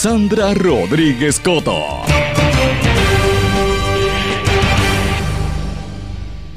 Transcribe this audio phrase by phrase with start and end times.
[0.00, 2.29] Sandra Rodríguez Coto.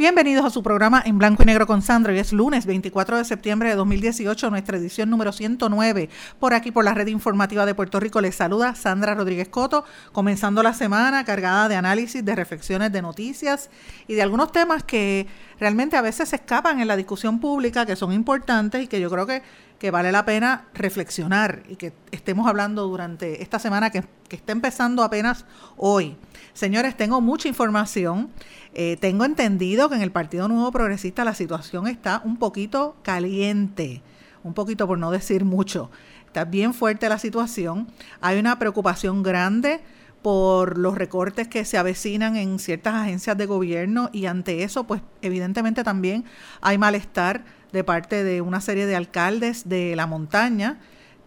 [0.03, 2.11] Bienvenidos a su programa en blanco y negro con Sandra.
[2.11, 6.09] Hoy es lunes 24 de septiembre de 2018, nuestra edición número 109.
[6.41, 10.61] Por aquí, por la red informativa de Puerto Rico, les saluda Sandra Rodríguez Coto, comenzando
[10.61, 13.69] la semana cargada de análisis, de reflexiones, de noticias
[14.05, 15.25] y de algunos temas que
[15.57, 19.09] realmente a veces se escapan en la discusión pública, que son importantes y que yo
[19.09, 19.41] creo que,
[19.79, 24.51] que vale la pena reflexionar y que estemos hablando durante esta semana que, que está
[24.51, 25.45] empezando apenas
[25.77, 26.17] hoy.
[26.53, 28.29] Señores, tengo mucha información.
[28.75, 34.03] Eh, tengo entendido que en el Partido Nuevo Progresista la situación está un poquito caliente,
[34.43, 35.89] un poquito por no decir mucho.
[36.27, 37.87] Está bien fuerte la situación.
[38.21, 39.81] Hay una preocupación grande
[40.21, 45.01] por los recortes que se avecinan en ciertas agencias de gobierno y ante eso, pues
[45.23, 46.23] evidentemente también
[46.61, 50.79] hay malestar de parte de una serie de alcaldes de la montaña.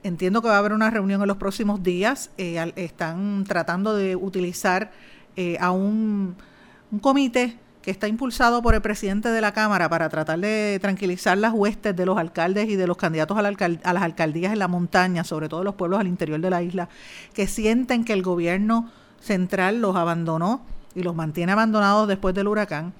[0.04, 2.30] Entiendo que va a haber una reunión en los próximos días.
[2.38, 4.92] Eh, están tratando de utilizar
[5.36, 6.36] eh, a un
[6.90, 11.38] un comité que está impulsado por el presidente de la Cámara para tratar de tranquilizar
[11.38, 15.22] las huestes de los alcaldes y de los candidatos a, las alcaldías en la montaña,
[15.22, 16.88] sobre todo los pueblos al interior de la isla,
[17.32, 20.62] que sienten que el gobierno central los abandonó
[20.96, 22.92] y los mantiene abandonados después del huracán.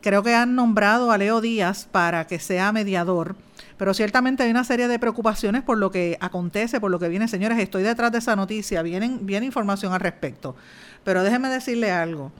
[0.00, 3.36] Creo que han nombrado a Leo Díaz para que sea mediador,
[3.76, 7.28] pero ciertamente hay una serie de preocupaciones por lo que acontece, por lo que viene.
[7.28, 10.56] Señores, estoy detrás de esa noticia, vienen, viene información al respecto.
[11.04, 12.32] Pero déjenme decirle algo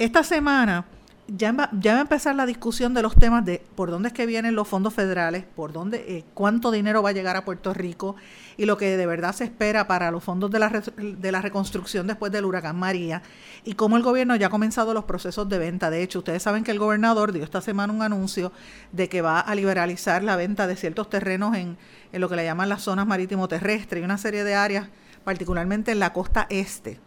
[0.00, 0.86] esta semana
[1.28, 4.14] ya va, ya va a empezar la discusión de los temas de por dónde es
[4.14, 7.74] que vienen los fondos federales, por dónde, eh, cuánto dinero va a llegar a Puerto
[7.74, 8.16] Rico
[8.56, 12.06] y lo que de verdad se espera para los fondos de la, de la reconstrucción
[12.06, 13.20] después del huracán María
[13.62, 15.90] y cómo el gobierno ya ha comenzado los procesos de venta.
[15.90, 18.52] De hecho, ustedes saben que el gobernador dio esta semana un anuncio
[18.92, 21.76] de que va a liberalizar la venta de ciertos terrenos en,
[22.10, 24.88] en lo que le llaman las zonas marítimo terrestres y una serie de áreas,
[25.24, 26.98] particularmente en la costa este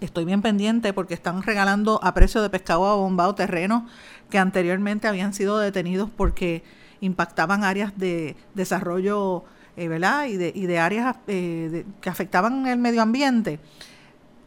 [0.00, 3.82] Estoy bien pendiente porque están regalando a precio de pescado abombado terrenos
[4.30, 6.62] que anteriormente habían sido detenidos porque
[7.00, 9.44] impactaban áreas de desarrollo,
[9.76, 10.26] eh, ¿verdad?
[10.26, 13.58] Y de, áreas eh, que afectaban el medio ambiente.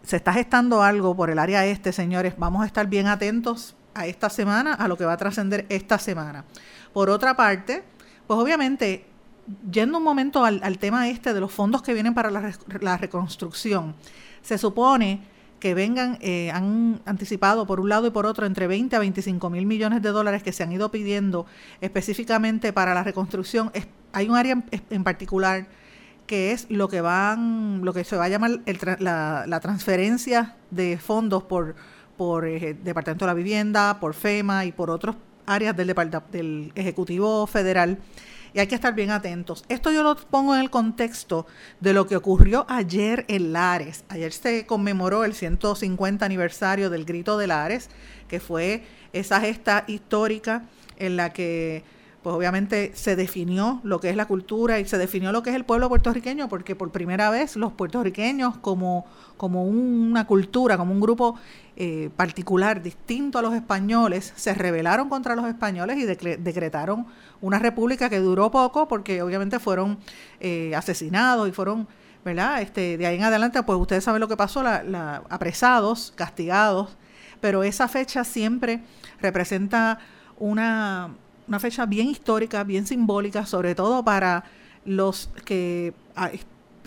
[0.03, 2.35] Se está gestando algo por el área este, señores.
[2.37, 5.99] Vamos a estar bien atentos a esta semana, a lo que va a trascender esta
[5.99, 6.45] semana.
[6.93, 7.83] Por otra parte,
[8.25, 9.05] pues obviamente,
[9.69, 13.95] yendo un momento al, tema este de los fondos que vienen para la reconstrucción,
[14.41, 15.30] se supone
[15.61, 19.49] que vengan, eh, han anticipado por un lado y por otro entre 20 a 25
[19.51, 21.45] mil millones de dólares que se han ido pidiendo
[21.79, 23.71] específicamente para la reconstrucción.
[24.11, 25.67] hay un área en, particular
[26.25, 28.59] que es lo que van, lo que se va a llamar
[28.99, 31.75] la, transferencia de fondos por,
[32.17, 35.93] por eh, Departamento de la Vivienda, por FEMA y por otras áreas del,
[36.31, 37.99] del Ejecutivo Federal
[38.53, 39.63] y hay que estar bien atentos.
[39.69, 41.45] Esto yo lo pongo en el contexto
[41.79, 44.03] de lo que ocurrió ayer en Lares.
[44.09, 47.89] Ayer se conmemoró el 150 aniversario del Grito de Lares,
[48.27, 48.83] que fue
[49.13, 50.63] esa gesta histórica
[50.97, 51.83] en la que
[52.23, 55.55] pues obviamente se definió lo que es la cultura y se definió lo que es
[55.55, 59.05] el pueblo puertorriqueño, porque por primera vez los puertorriqueños como,
[59.37, 61.39] como una cultura, como un grupo
[61.77, 67.07] eh, particular, distinto a los españoles, se rebelaron contra los españoles y decretaron
[67.41, 69.97] una república que duró poco porque obviamente fueron
[70.39, 71.87] eh, asesinados y fueron,
[72.23, 72.61] ¿verdad?
[72.61, 76.95] Este, de ahí en adelante, pues ustedes saben lo que pasó, la, apresados, castigados,
[77.39, 78.83] pero esa fecha siempre
[79.19, 79.97] representa
[80.37, 81.15] una,
[81.51, 84.45] una fecha bien histórica, bien simbólica, sobre todo para
[84.85, 85.93] los que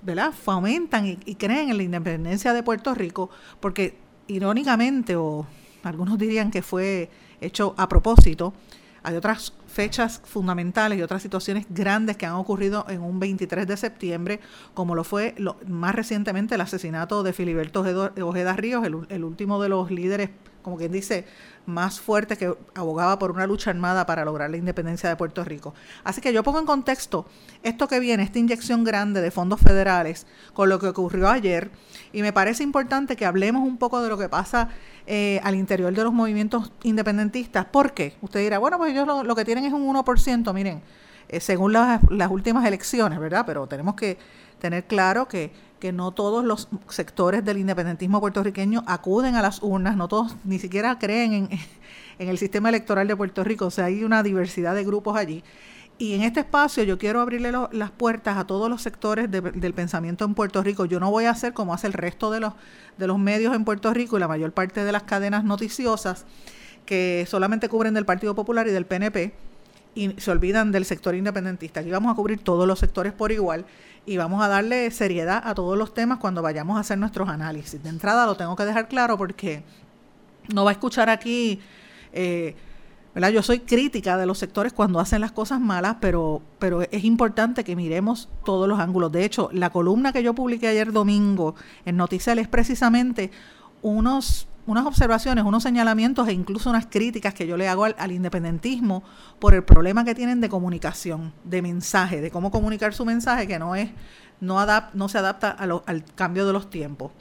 [0.03, 0.33] ¿verdad?
[0.33, 3.29] fomentan y, creen en la independencia de Puerto Rico,
[3.61, 5.47] porque irónicamente, o
[5.83, 7.11] algunos dirían que fue
[7.43, 8.55] hecho a propósito,
[9.03, 13.77] hay otras fechas fundamentales y otras situaciones grandes que han ocurrido en un 23 de
[13.77, 14.41] septiembre,
[14.73, 17.85] como lo fue lo, más recientemente el asesinato de Filiberto
[18.23, 20.31] Ojeda Ríos, el último de los líderes,
[20.65, 21.27] como quien dice,
[21.67, 25.75] más fuerte que abogaba por una lucha armada para lograr la independencia de Puerto Rico.
[26.03, 27.27] Así que yo pongo en contexto
[27.63, 31.71] esto que viene, esta inyección grande de fondos federales con lo que ocurrió ayer
[32.13, 34.71] y me parece importante que hablemos un poco de lo que pasa
[35.07, 37.67] eh, al interior de los movimientos independentistas.
[37.67, 38.17] ¿Por qué?
[38.23, 40.83] Usted dirá, bueno, pues ellos lo, que tienen es un 1%, miren,
[41.29, 43.45] eh, según las, las últimas elecciones, ¿verdad?
[43.47, 44.17] Pero tenemos que
[44.59, 45.53] tener claro que
[45.85, 50.59] que no todos los sectores del independentismo puertorriqueño acuden a las urnas, no todos ni
[50.59, 51.51] siquiera creen
[52.19, 55.45] en, el sistema electoral de Puerto Rico, o sea, hay una diversidad de grupos allí.
[55.99, 60.25] Y en este espacio yo quiero abrirle las puertas a todos los sectores del pensamiento
[60.25, 60.87] en Puerto Rico.
[60.87, 62.55] Yo no voy a hacer como hace el resto de los,
[62.97, 66.25] de los medios en Puerto Rico y la mayor parte de las cadenas noticiosas
[66.87, 69.35] que solamente cubren del Partido Popular y del PNP
[69.95, 71.81] y se olvidan del sector independentista.
[71.81, 73.67] Aquí vamos a cubrir todos los sectores por igual
[74.07, 77.83] y vamos a darle seriedad a todos los temas cuando vayamos a hacer nuestros análisis.
[77.83, 79.63] De entrada lo tengo que dejar claro porque
[80.53, 81.61] no va a escuchar aquí,
[82.13, 82.55] eh,
[83.15, 83.31] ¿verdad?
[83.31, 87.65] Yo soy crítica de los sectores cuando hacen las cosas malas, pero, pero es importante
[87.65, 89.11] que miremos todos los ángulos.
[89.13, 91.55] De hecho, la columna que yo publiqué ayer domingo
[91.85, 93.31] en Noticel es precisamente
[93.83, 99.03] unos unas observaciones, unos señalamientos e incluso unas críticas que yo le hago al, independentismo
[99.39, 103.59] por el problema que tienen de comunicación, de mensaje, de cómo comunicar su mensaje que
[103.59, 103.91] no es
[104.41, 107.13] no adapt, no se adapta al cambio de los tiempos.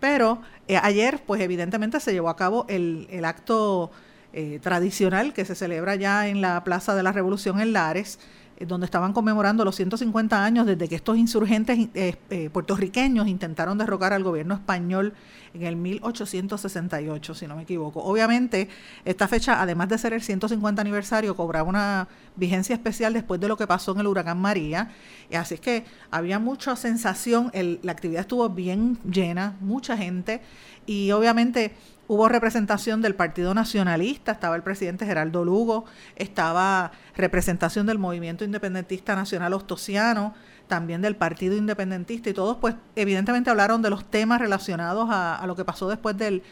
[0.00, 3.90] Pero eh, ayer, pues evidentemente se llevó a cabo el, el acto
[4.32, 8.18] eh, tradicional que se celebra ya en la Plaza de la Revolución en Lares,
[8.60, 14.12] donde estaban conmemorando los 150 años desde que estos insurgentes eh, eh, puertorriqueños intentaron derrocar
[14.12, 15.14] al gobierno español
[15.54, 18.02] en el 1868, si no me equivoco.
[18.02, 18.68] Obviamente,
[19.04, 23.56] esta fecha, además de ser el 150 aniversario, cobraba una vigencia especial después de lo
[23.56, 24.90] que pasó en el huracán María.
[25.30, 27.52] Y así es que había mucha sensación,
[27.82, 30.40] la actividad estuvo bien llena, mucha gente,
[30.86, 31.72] y obviamente
[32.06, 35.86] Hubo representación del Partido Nacionalista, estaba el presidente Geraldo Lugo,
[36.16, 40.34] estaba representación del Movimiento Independentista Nacional Ostosiano,
[40.66, 45.56] también del Partido Independentista y todos pues evidentemente hablaron de los temas relacionados a, lo
[45.56, 46.42] que pasó después del,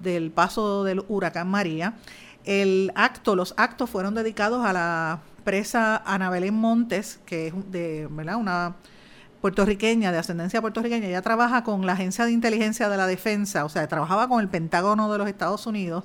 [0.00, 1.94] del paso del huracán María.
[2.44, 8.08] El acto, los actos fueron dedicados a la presa Ana Belén Montes, que es de,
[8.10, 8.36] ¿verdad?
[8.36, 8.76] una
[9.40, 13.68] puertorriqueña, de ascendencia puertorriqueña, ella trabaja con la Agencia de Inteligencia de la Defensa, o
[13.68, 16.04] sea, trabajaba con el Pentágono de los Estados Unidos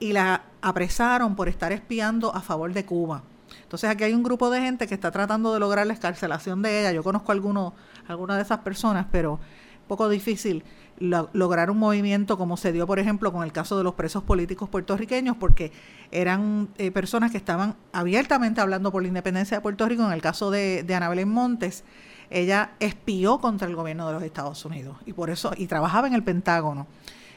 [0.00, 3.22] y la apresaron por estar espiando a favor de Cuba.
[3.62, 6.80] Entonces aquí hay un grupo de gente que está tratando de lograr la escarcelación de
[6.80, 6.92] ella.
[6.92, 7.72] Yo conozco algunos,
[8.06, 9.40] algunas de esas personas, pero
[9.86, 10.64] poco difícil
[11.00, 14.68] lograr un movimiento como se dio, por ejemplo, con el caso de los presos políticos
[14.68, 15.72] puertorriqueños, porque
[16.10, 20.04] eran eh, personas que estaban abiertamente hablando por la independencia de Puerto Rico.
[20.04, 21.84] En el caso de, de Ana Belén Montes,
[22.30, 26.14] ella espió contra el gobierno de los Estados Unidos y por eso y trabajaba en
[26.14, 26.86] el Pentágono.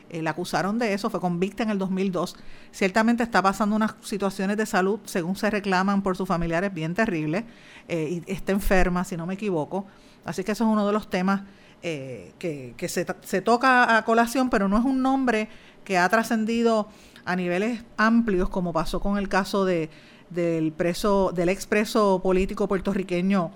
[0.10, 2.36] Eh, la acusaron de eso, fue convicta en el 2002.
[2.72, 7.46] Ciertamente está pasando unas situaciones de salud, según se reclaman por sus familiares, bien terribles.
[7.88, 9.86] Eh, y está enferma, si no me equivoco.
[10.26, 11.44] Así que eso es uno de los temas
[11.82, 15.48] eh, que, que se, se, toca a colación, pero no es un nombre
[15.86, 16.90] que ha trascendido
[17.24, 19.90] a niveles amplios, como pasó con el caso de,
[20.30, 23.52] del preso, del expreso político puertorriqueño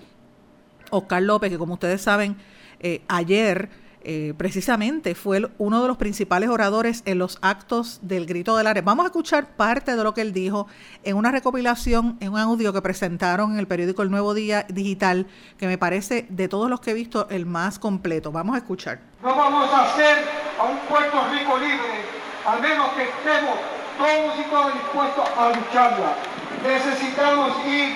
[0.92, 2.38] Oscar López, que como ustedes saben,
[2.80, 3.70] eh, ayer
[4.08, 8.84] eh, precisamente fue uno de los principales oradores en los actos del Grito del Ares.
[8.84, 10.68] Vamos a escuchar parte de lo que él dijo
[11.04, 15.26] en una recopilación, en un audio que presentaron en el periódico El Nuevo Día Digital,
[15.58, 18.32] que me parece de todos los que he visto el más completo.
[18.32, 19.00] Vamos a escuchar.
[19.24, 20.20] No vamos a hacer
[20.60, 22.06] a un Puerto Rico libre,
[22.46, 23.58] al menos que estemos
[23.98, 26.16] todos y todas dispuestos a lucharla.
[26.62, 27.96] Necesitamos ir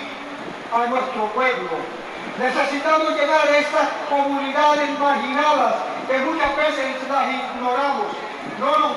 [0.74, 1.70] a nuestro pueblo,
[2.40, 5.76] Necesitamos llegar a estas comunidades marginadas
[6.08, 8.08] que muchas veces las ignoramos.
[8.60, 8.96] No nos,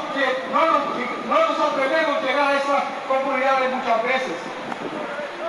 [1.58, 4.38] atrevemos a llegar a estas comunidades muchas veces.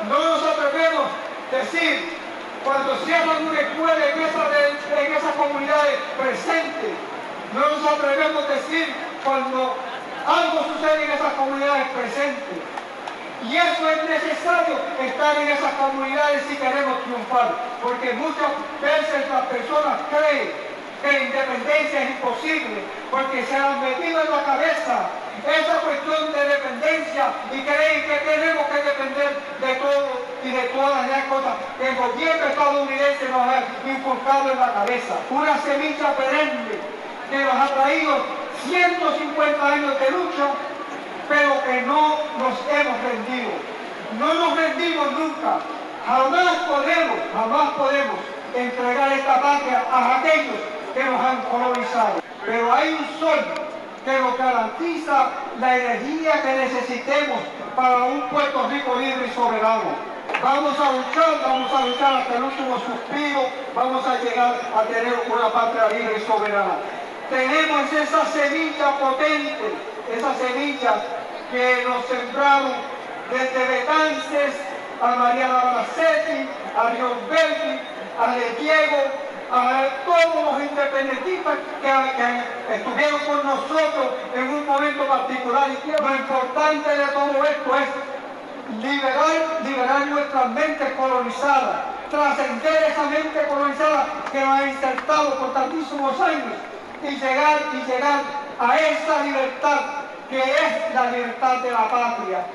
[0.10, 2.18] No nos atrevemos a decir
[2.64, 6.98] cuando cierran una escuela en, en esas comunidades presentes.
[7.54, 9.76] No nos atrevemos a decir cuando
[10.26, 12.58] algo sucede en esas comunidades presentes.
[13.50, 19.46] Y eso es necesario estar en esas comunidades si queremos triunfar, porque muchas veces las
[19.48, 20.52] personas creen
[21.02, 22.80] que la independencia es imposible,
[23.12, 25.10] porque se han metido en la cabeza
[25.44, 31.08] esa cuestión de dependencia y creen que tenemos que depender de todo y de todas
[31.08, 35.16] las cosas que el gobierno estadounidense nos ha inculcado en la cabeza.
[35.30, 36.80] Una semilla perenne
[37.30, 38.24] que nos ha traído
[38.70, 40.48] 150 años de lucha,
[41.34, 43.50] pero que no nos hemos rendido.
[44.20, 45.60] No nos rendimos nunca.
[46.06, 48.20] Jamás podemos, jamás podemos
[48.56, 50.62] entregar esta patria a aquellos
[50.94, 52.22] que nos han colonizado.
[52.46, 53.40] Pero hay un sol
[54.06, 57.40] que nos garantiza la energía que necesitemos
[57.76, 60.14] para un Puerto Rico libre y soberano.
[60.44, 65.14] Vamos a luchar, vamos a luchar hasta el último suspiro, vamos a llegar a tener
[65.34, 66.76] una patria libre y soberana.
[67.30, 69.74] Tenemos esa semilla potente,
[70.16, 71.23] esa semilla
[71.54, 72.74] que nos sembraron
[73.30, 74.56] desde Betances
[75.00, 77.80] a Mariana Balacetti, a Río Belli,
[78.18, 78.98] a Le Diego,
[79.52, 85.70] a todos los independentistas que, estuvieron con nosotros en un momento particular.
[85.70, 94.08] Lo importante de todo esto es liberar, liberar nuestras mentes colonizadas, trascender esa mente colonizada
[94.32, 96.58] que nos ha insertado por tantísimos años
[97.04, 98.22] y llegar, y llegar
[98.60, 100.03] a esa libertad
[100.34, 102.48] que es la libertad de la patria.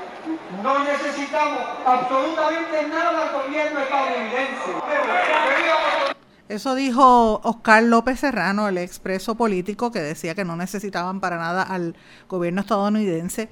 [0.61, 4.71] No necesitamos absolutamente nada del gobierno estadounidense.
[6.49, 11.63] Eso dijo Oscar López Serrano, el expreso político, que decía que no necesitaban para nada
[11.63, 11.95] al
[12.27, 13.49] gobierno estadounidense.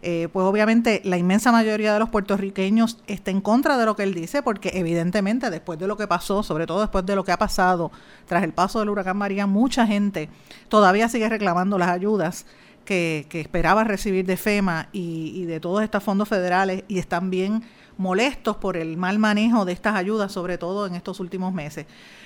[0.00, 4.04] Eh, pues obviamente la inmensa mayoría de los puertorriqueños está en contra de lo que
[4.04, 7.32] él dice, porque evidentemente después de lo que pasó, sobre todo después de lo que
[7.32, 7.90] ha pasado
[8.26, 10.28] tras el paso del huracán María, mucha gente
[10.68, 12.46] todavía sigue reclamando las ayudas
[12.88, 17.62] que, esperaba recibir de FEMA y, de todos estos fondos federales y están bien
[17.98, 21.84] molestos por el mal manejo de estas ayudas, sobre todo en estos últimos meses.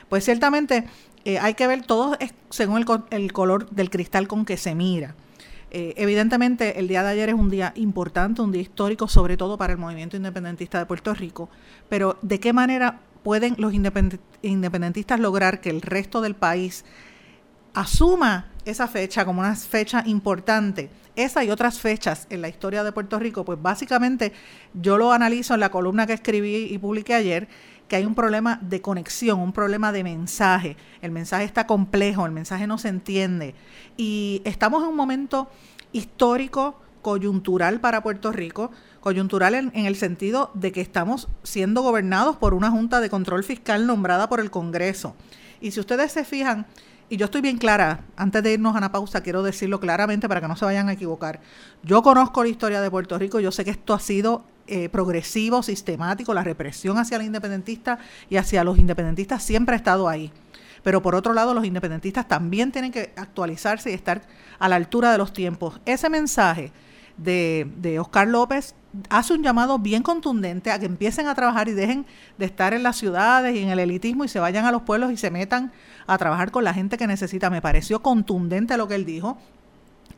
[0.09, 0.85] Pues ciertamente
[1.25, 2.17] eh, hay que ver todo
[2.51, 5.17] según el, color del cristal con que se mira.
[5.73, 9.59] Eh, evidentemente el día de ayer es un día importante, un día histórico, sobre todo
[9.59, 11.49] para el movimiento independentista de Puerto Rico,
[11.89, 16.85] pero ¿de qué manera pueden los independentistas lograr que el resto del país
[17.75, 20.91] asuma esa fecha como una fecha importante?
[21.15, 24.33] Esa y otras fechas en la historia de Puerto Rico, pues básicamente
[24.73, 27.49] yo lo analizo en la columna que escribí y publiqué ayer
[27.87, 30.79] que hay un problema de conexión, un problema de mensaje.
[31.03, 33.55] El mensaje está complejo, el mensaje no se entiende.
[33.99, 35.51] Y estamos en un momento
[35.93, 42.55] histórico, coyuntural para Puerto Rico, coyuntural en, el sentido de que estamos siendo gobernados por
[42.55, 45.15] una Junta de Control Fiscal nombrada por el Congreso.
[45.61, 46.67] Y si ustedes se fijan,
[47.13, 50.41] y yo estoy bien clara, antes de irnos a una pausa, quiero decirlo claramente para
[50.41, 51.41] que no se vayan a equivocar.
[51.83, 55.63] Yo conozco la historia de Puerto Rico, yo sé que esto ha sido eh, progresivo,
[55.63, 57.99] sistemático, la represión hacia el independentista
[58.31, 60.33] y hacia los independentistas siempre ha estado ahí.
[60.83, 64.23] Pero por otro lado, los independentistas también tienen que actualizarse y estar
[64.59, 65.83] a la altura de los tiempos.
[65.85, 66.73] Ese mensaje
[67.19, 68.75] de, de Oscar López
[69.09, 72.07] hace un llamado bien contundente a que empiecen a trabajar y dejen
[72.39, 75.13] de estar en las ciudades y en el elitismo y se vayan a los pueblos
[75.13, 75.73] y se metan
[76.07, 77.51] a trabajar con la gente que necesita.
[77.51, 79.39] Me pareció contundente lo que él dijo.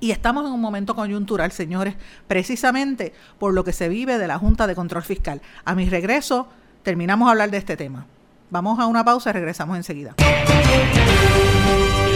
[0.00, 1.94] Y estamos en un momento coyuntural, señores,
[2.26, 5.40] precisamente por lo que se vive de la Junta de Control Fiscal.
[5.64, 6.48] A mi regreso,
[6.82, 8.06] terminamos a hablar de este tema.
[8.50, 10.14] Vamos a una pausa y regresamos enseguida.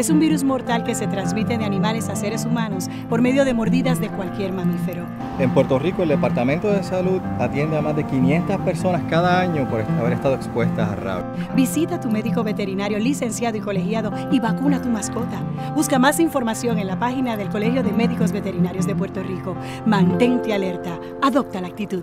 [0.00, 3.52] es un virus mortal que se transmite de animales a seres humanos por medio de
[3.52, 5.04] mordidas de cualquier mamífero.
[5.38, 9.68] En Puerto Rico, el Departamento de Salud atiende a más de 500 personas cada año
[9.68, 11.26] por haber estado expuestas a rabia.
[11.54, 15.42] Visita a tu médico veterinario licenciado y colegiado y vacuna a tu mascota.
[15.76, 19.54] Busca más información en la página del Colegio de Médicos Veterinarios de Puerto Rico.
[19.84, 20.98] Mantente alerta.
[21.20, 22.02] Adopta la actitud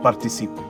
[0.00, 0.69] participe.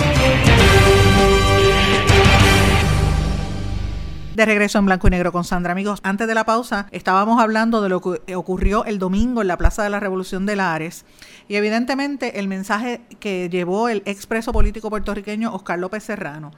[4.41, 5.71] De regreso en blanco y negro con Sandra.
[5.71, 9.55] Amigos, antes de la pausa estábamos hablando de lo que ocurrió el domingo en la
[9.55, 11.05] Plaza de la Revolución de Lares
[11.47, 16.49] y evidentemente el mensaje que llevó el expreso político puertorriqueño Oscar López Serrano.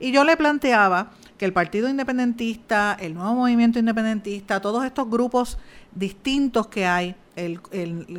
[0.00, 5.58] Y yo le planteaba que el Partido Independentista, el nuevo movimiento independentista, todos estos grupos
[5.94, 7.60] distintos que hay, el,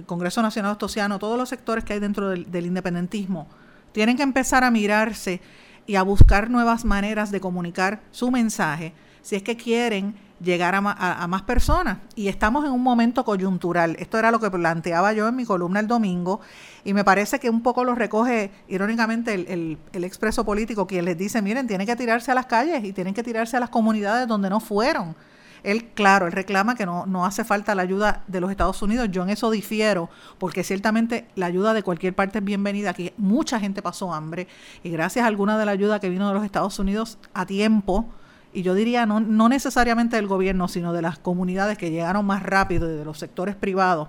[0.05, 3.47] Congreso Nacional Ostosiano, todos los sectores que hay dentro del independentismo,
[3.93, 5.41] tienen que empezar a mirarse
[5.87, 8.93] y a buscar nuevas maneras de comunicar su mensaje
[9.27, 11.97] si es que quieren llegar a, más personas.
[12.15, 13.97] Y estamos en un momento coyuntural.
[13.99, 16.39] Esto era lo que planteaba yo en mi columna el domingo
[16.85, 21.17] y me parece que un poco lo recoge irónicamente el, el, expreso político, quien les
[21.17, 24.29] dice, miren, tienen que tirarse a las calles y tienen que tirarse a las comunidades
[24.29, 25.13] donde no fueron
[25.63, 29.09] él, claro, él reclama que no, no hace falta la ayuda de los Estados Unidos.
[29.11, 32.91] Yo en eso difiero, porque ciertamente la ayuda de cualquier parte es bienvenida.
[32.91, 34.47] Aquí mucha gente pasó hambre
[34.83, 38.05] y gracias a alguna de la ayuda que vino de los Estados Unidos a tiempo,
[38.57, 42.41] y yo diría no, no necesariamente del gobierno, sino de las comunidades que llegaron más
[42.41, 44.07] rápido y de los sectores privados,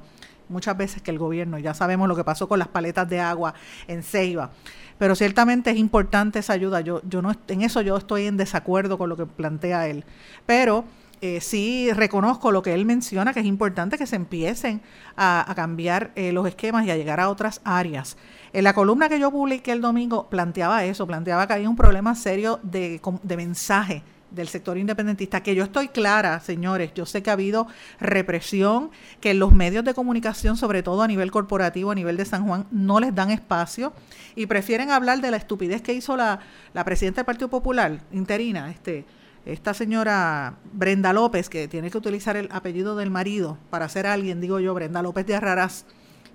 [0.48, 1.58] muchas veces que el gobierno.
[1.58, 3.52] Ya sabemos lo que pasó con las paletas de agua
[3.88, 4.52] en Ceiba.
[4.96, 6.80] Pero ciertamente es importante esa ayuda.
[6.80, 10.06] Yo, yo no en eso yo estoy en desacuerdo con lo que plantea él.
[10.46, 10.86] Pero
[11.20, 14.80] eh, sí reconozco lo que él menciona, que es importante que se empiecen
[15.14, 18.16] a, cambiar eh, los esquemas y a llegar a otras áreas.
[18.54, 22.14] En la columna que yo publiqué el domingo planteaba eso, planteaba que hay un problema
[22.14, 27.30] serio de, de mensaje del sector independentista, que yo estoy clara, señores, yo sé que
[27.30, 27.66] ha habido
[27.98, 32.46] represión, que los medios de comunicación, sobre todo a nivel corporativo, a nivel de San
[32.46, 33.92] Juan, no les dan espacio
[34.36, 36.40] y prefieren hablar de la estupidez que hizo la,
[36.74, 39.04] la presidenta del Partido Popular, interina, este,
[39.46, 44.40] esta señora Brenda López, que tiene que utilizar el apellido del marido para ser alguien,
[44.40, 45.86] digo yo, Brenda López de Arrarás,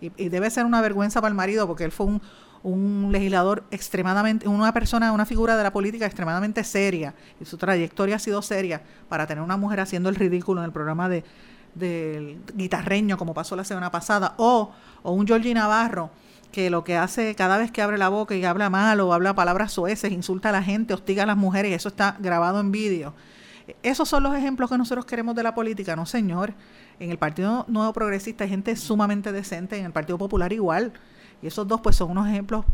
[0.01, 2.21] y, debe ser una vergüenza para el marido porque él fue un,
[2.63, 8.15] un legislador extremadamente, una persona, una figura de la política extremadamente seria, y su trayectoria
[8.15, 11.23] ha sido seria para tener una mujer haciendo el ridículo en el programa de
[11.76, 14.71] del guitarreño como pasó la semana pasada, o,
[15.02, 16.12] o un Georgie Navarro
[16.52, 19.34] que lo que hace cada vez que abre la boca y habla mal o habla
[19.34, 22.71] palabras sueces, insulta a la gente, hostiga a las mujeres, y eso está grabado en
[22.71, 23.15] vídeo.
[23.82, 26.54] Esos son los ejemplos que nosotros queremos de la política, no señor.
[26.99, 30.93] En el Partido Nuevo Progresista hay gente sumamente decente, en el Partido Popular igual.
[31.43, 32.65] Y esos dos pues son unos ejemplos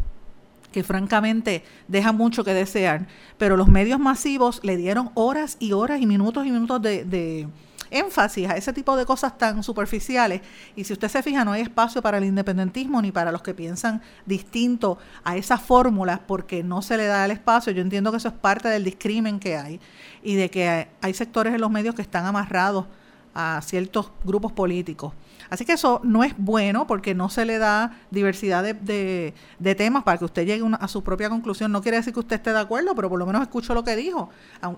[0.72, 3.08] que francamente dejan mucho que desear.
[3.38, 7.48] Pero los medios masivos le dieron horas y horas y minutos y minutos de
[7.92, 10.42] énfasis a ese tipo de cosas tan superficiales.
[10.76, 13.54] Y si usted se fija, no hay espacio para el independentismo ni para los que
[13.54, 17.72] piensan distinto a esas fórmulas porque no se le da el espacio.
[17.74, 19.80] Yo entiendo que eso es parte del discrimen que hay
[20.24, 22.86] y de que hay sectores en los medios que están amarrados
[23.34, 25.14] a ciertos grupos políticos.
[25.50, 29.34] Así que eso no es bueno porque no se le da diversidad de,
[29.76, 31.72] temas para que usted llegue a su propia conclusión.
[31.72, 33.96] No quiere decir que usted esté de acuerdo, pero por lo menos escucho lo que
[33.96, 34.30] dijo.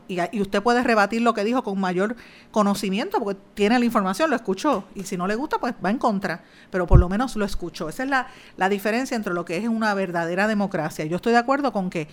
[0.08, 2.16] Y, y, usted puede rebatir lo que dijo con mayor
[2.52, 4.86] conocimiento porque tiene la información, lo escuchó.
[4.96, 6.44] Y si no le gusta, pues va en contra.
[6.70, 7.90] Pero por lo menos lo escuchó.
[7.90, 11.06] Esa es la, la diferencia entre lo que es una verdadera democracia.
[11.06, 12.08] Yo estoy de acuerdo con que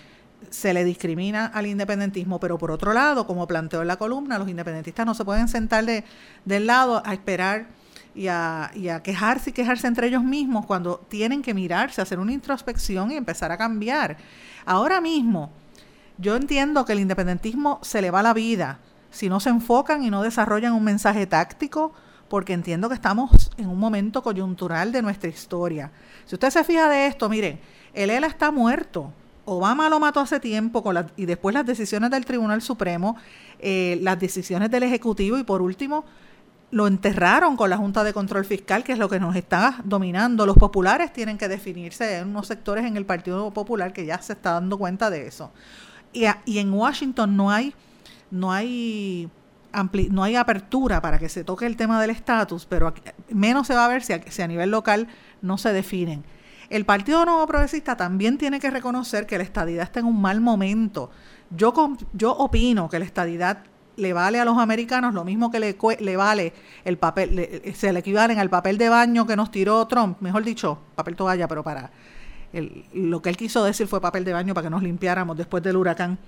[0.51, 4.49] se le discrimina al independentismo, pero por otro lado, como planteó en la columna, los
[4.49, 6.05] independentistas no se pueden sentar de,
[6.45, 7.67] del lado a esperar
[8.15, 12.19] y a, y a quejarse y quejarse entre ellos mismos cuando tienen que mirarse, hacer
[12.19, 14.17] una introspección y empezar a cambiar.
[14.65, 15.51] Ahora mismo,
[16.19, 18.79] yo entiendo que el independentismo se le va la vida
[19.11, 21.93] si no se enfocan y no desarrollan un mensaje táctico,
[22.29, 25.91] porque entiendo que estamos en un momento coyuntural de nuestra historia.
[26.27, 27.59] Si usted se fija de esto, miren,
[27.95, 29.13] el ELA está muerto
[29.49, 30.85] Obama lo mató hace tiempo
[31.17, 33.17] y después las decisiones del Tribunal Supremo,
[33.59, 36.05] eh, las decisiones del Ejecutivo y por último
[36.71, 40.45] lo enterraron con la Junta de Control Fiscal, que es lo que nos está dominando.
[40.45, 44.35] Los populares tienen que definirse, hay unos sectores en el Partido Popular que ya se
[44.35, 45.51] está dando cuenta de eso.
[46.13, 47.75] Y, y en Washington no hay,
[48.31, 49.31] no hay
[50.11, 52.95] no hay apertura para que se toque el tema del estatus, pero
[53.29, 55.09] menos se va a ver si si a nivel local
[55.43, 56.25] no se definen.
[56.71, 60.41] El Partido Nuevo Progresista también tiene que reconocer que la estadidad está en un mal
[60.41, 61.11] momento.
[61.51, 61.73] Yo,
[62.13, 63.65] yo opino que la estadidad
[63.99, 66.53] le vale a los americanos lo mismo que le, le vale
[66.85, 70.79] el papel, se le equivalen al papel de baño que nos tiró Trump, mejor dicho,
[70.95, 71.91] papel toalla, pero para
[72.95, 75.77] lo que él quiso decir fue papel de baño para que nos limpiáramos después del
[75.77, 76.19] huracán.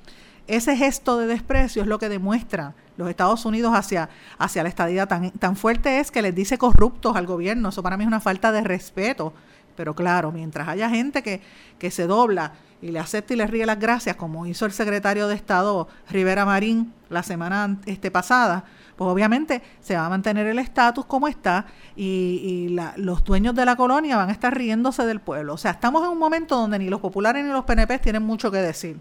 [0.47, 5.09] Ese gesto de desprecio es lo que demuestra los Estados Unidos hacia, hacia la estadidad.
[5.09, 7.69] Tan, tan fuerte es que les dice corruptos al gobierno.
[7.69, 9.33] Eso para mí es una falta de respeto
[9.81, 11.41] pero claro, mientras haya gente que,
[11.79, 15.27] que se dobla y le acepta y le ríe las gracias, como hizo el secretario
[15.27, 18.65] de Estado Rivera Marín la semana este, pasada,
[18.97, 21.65] pues obviamente se va a mantener el estatus como está
[21.97, 25.55] y, los dueños de la colonia van a estar riéndose del pueblo.
[25.55, 28.51] O sea, estamos en un momento donde ni los populares ni los PNP tienen mucho
[28.51, 28.99] que decir.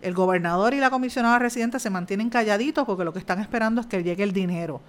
[0.00, 3.86] El gobernador y la comisionada residente se mantienen calladitos porque lo que están esperando es
[3.86, 4.80] que llegue el dinero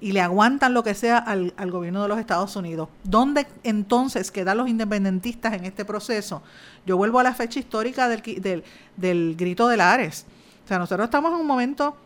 [0.00, 2.88] y le aguantan lo que sea al, gobierno de los Estados Unidos.
[3.04, 6.42] ¿Dónde entonces quedan los independentistas en este proceso?
[6.84, 8.64] Yo vuelvo a la fecha histórica del, del,
[8.96, 10.26] del grito de Lares.
[10.64, 11.96] O sea, nosotros estamos en un momento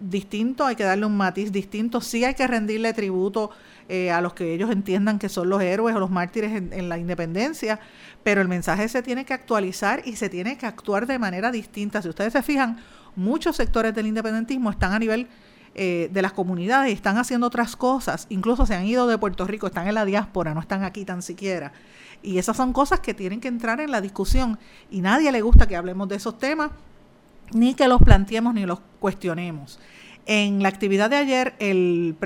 [0.00, 3.50] distinto, hay que darle un matiz distinto, sí hay que rendirle tributo
[3.88, 6.98] eh, a los que ellos entiendan que son los héroes o los mártires en, la
[6.98, 7.80] independencia,
[8.22, 12.02] pero el mensaje se tiene que actualizar y se tiene que actuar de manera distinta.
[12.02, 12.78] Si ustedes se fijan,
[13.16, 15.26] muchos sectores del independentismo están a nivel
[15.74, 19.66] eh, de las comunidades están haciendo otras cosas, incluso se han ido de Puerto Rico,
[19.66, 21.72] están en la diáspora, no están aquí tan siquiera.
[22.22, 24.58] Y esas son cosas que tienen que entrar en la discusión
[24.90, 26.70] y nadie le gusta que hablemos de esos temas,
[27.52, 29.78] ni que los planteemos ni los cuestionemos.
[30.26, 32.16] En la actividad de ayer, el,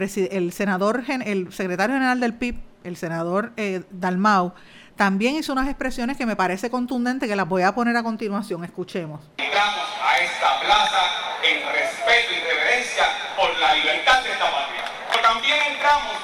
[0.53, 4.55] senador, el secretario general del PIB, el senador eh, Dalmau,
[4.97, 8.65] también hizo unas expresiones que me parece contundente que las voy a poner a continuación.
[8.65, 9.21] Escuchemos.
[9.39, 11.03] A esta plaza
[11.43, 13.05] en respeto y reverencia
[13.37, 14.85] por la libertad de esta patria.
[15.11, 16.17] Pero también entramos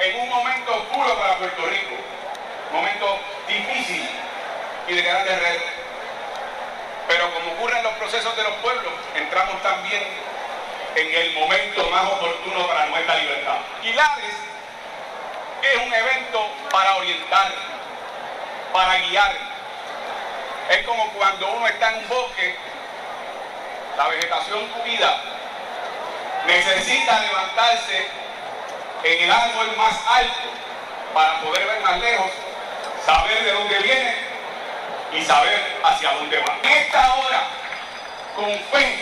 [0.00, 1.94] en un momento para Puerto Rico,
[2.70, 4.06] momento difícil
[4.88, 5.70] y de grandes retos.
[7.08, 10.02] Pero como ocurre los procesos de los pueblos, entramos también
[10.94, 13.56] en el momento más oportuno para nuestra libertad.
[13.80, 14.34] Pilares
[15.62, 17.52] es un evento para orientar,
[18.72, 19.34] para guiar.
[20.68, 22.54] Es como cuando uno está en un bosque,
[23.96, 25.22] la vegetación cuida,
[26.46, 28.08] necesita levantarse
[29.04, 30.62] en el árbol más alto
[31.12, 32.30] para poder ver más lejos,
[33.04, 34.14] saber de dónde viene
[35.12, 36.58] y saber hacia dónde va.
[36.62, 37.42] En esta hora,
[38.34, 38.98] con fe,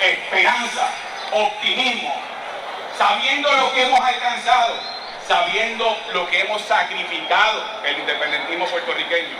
[0.00, 0.88] esperanza,
[1.32, 2.14] optimismo,
[2.98, 4.74] sabiendo lo que hemos alcanzado,
[5.26, 9.36] sabiendo lo que hemos sacrificado el independentismo puertorriqueño.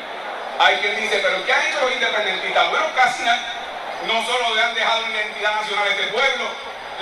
[0.59, 2.71] Hay quien dice, pero ¿qué han hecho los independentistas?
[2.71, 3.25] Bueno, casi
[4.07, 6.45] no solo le han dejado una identidad nacional a este pueblo,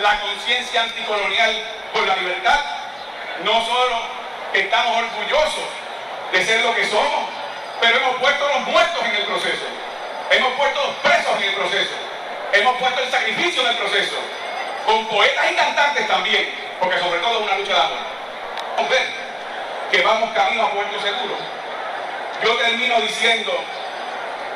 [0.00, 2.60] la conciencia anticolonial por la libertad,
[3.44, 4.23] no solo
[4.54, 5.68] estamos orgullosos
[6.32, 7.28] de ser lo que somos,
[7.80, 9.64] pero hemos puesto los muertos en el proceso,
[10.30, 11.94] hemos puesto los presos en el proceso,
[12.52, 14.16] hemos puesto el sacrificio en el proceso,
[14.86, 18.14] con poetas y cantantes también, porque sobre todo es una lucha de amor
[18.82, 19.06] ver
[19.90, 21.36] que vamos camino a Puerto Seguro.
[22.42, 23.52] Yo termino diciendo,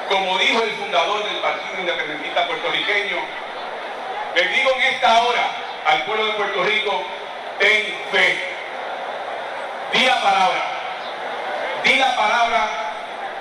[0.08, 3.16] como dijo el fundador del Partido Independentista Puertorriqueño,
[4.34, 5.50] le digo en esta hora
[5.86, 7.02] al pueblo de Puerto Rico,
[7.58, 8.47] ten fe.
[9.92, 10.62] Di la palabra.
[11.82, 12.68] Di la palabra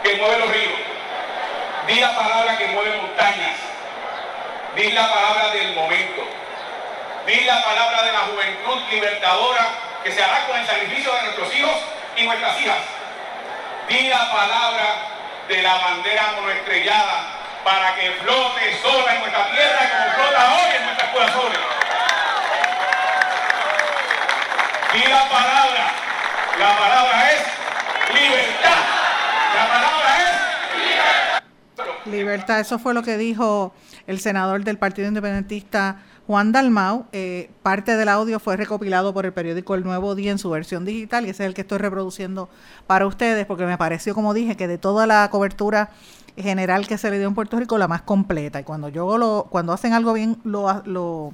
[0.03, 0.79] que mueve los ríos.
[1.87, 3.57] Di la palabra que mueve montañas.
[4.75, 6.23] Di la palabra del momento.
[7.25, 9.67] Di la palabra de la juventud libertadora
[10.03, 11.75] que se hará con el sacrificio de nuestros hijos
[12.15, 12.77] y nuestras hijas.
[13.89, 14.95] Di la palabra
[15.49, 17.23] de la bandera monoestrellada
[17.63, 21.59] para que flote sola en nuestra tierra como flota hoy en nuestras corazones.
[24.93, 26.06] Di la palabra.
[26.59, 27.39] La palabra es
[28.19, 28.81] libertad.
[29.55, 32.11] La palabra es libertad.
[32.11, 33.73] Libertad, eso fue lo que dijo
[34.07, 37.05] el senador del Partido Independentista Juan Dalmau.
[37.11, 40.83] Eh, parte del audio fue recopilado por el periódico El Nuevo Día en su versión
[40.83, 42.49] digital y ese es el que estoy reproduciendo
[42.87, 45.91] para ustedes porque me pareció, como dije, que de toda la cobertura
[46.35, 48.59] general que se le dio en Puerto Rico, la más completa.
[48.59, 51.33] Y cuando yo lo, cuando hacen algo bien, lo, lo,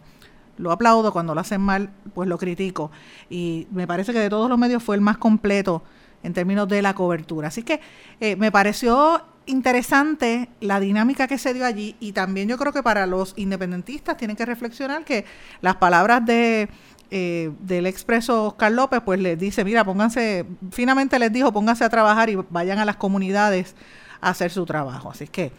[0.57, 2.91] lo aplaudo, cuando lo hacen mal, pues lo critico.
[3.29, 5.83] Y me parece que de todos los medios fue el más completo
[6.23, 7.49] en términos de la cobertura.
[7.49, 7.81] Así que
[8.19, 12.81] eh, me pareció interesante la dinámica que se dio allí y también yo creo que
[12.81, 15.25] para los independentistas tienen que reflexionar que
[15.61, 16.69] las palabras de
[17.11, 21.89] eh, del expreso Oscar López pues les dice mira pónganse finalmente les dijo pónganse a
[21.89, 23.75] trabajar y vayan a las comunidades
[24.21, 25.51] a hacer su trabajo así que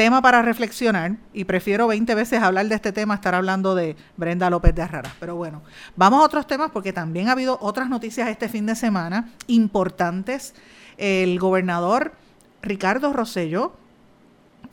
[0.00, 4.48] tema para reflexionar y prefiero 20 veces hablar de este tema estar hablando de Brenda
[4.48, 5.12] López de Arrara.
[5.20, 5.60] Pero bueno,
[5.94, 10.54] vamos a otros temas porque también ha habido otras noticias este fin de semana importantes.
[10.96, 12.14] El gobernador
[12.62, 13.74] Ricardo Rosselló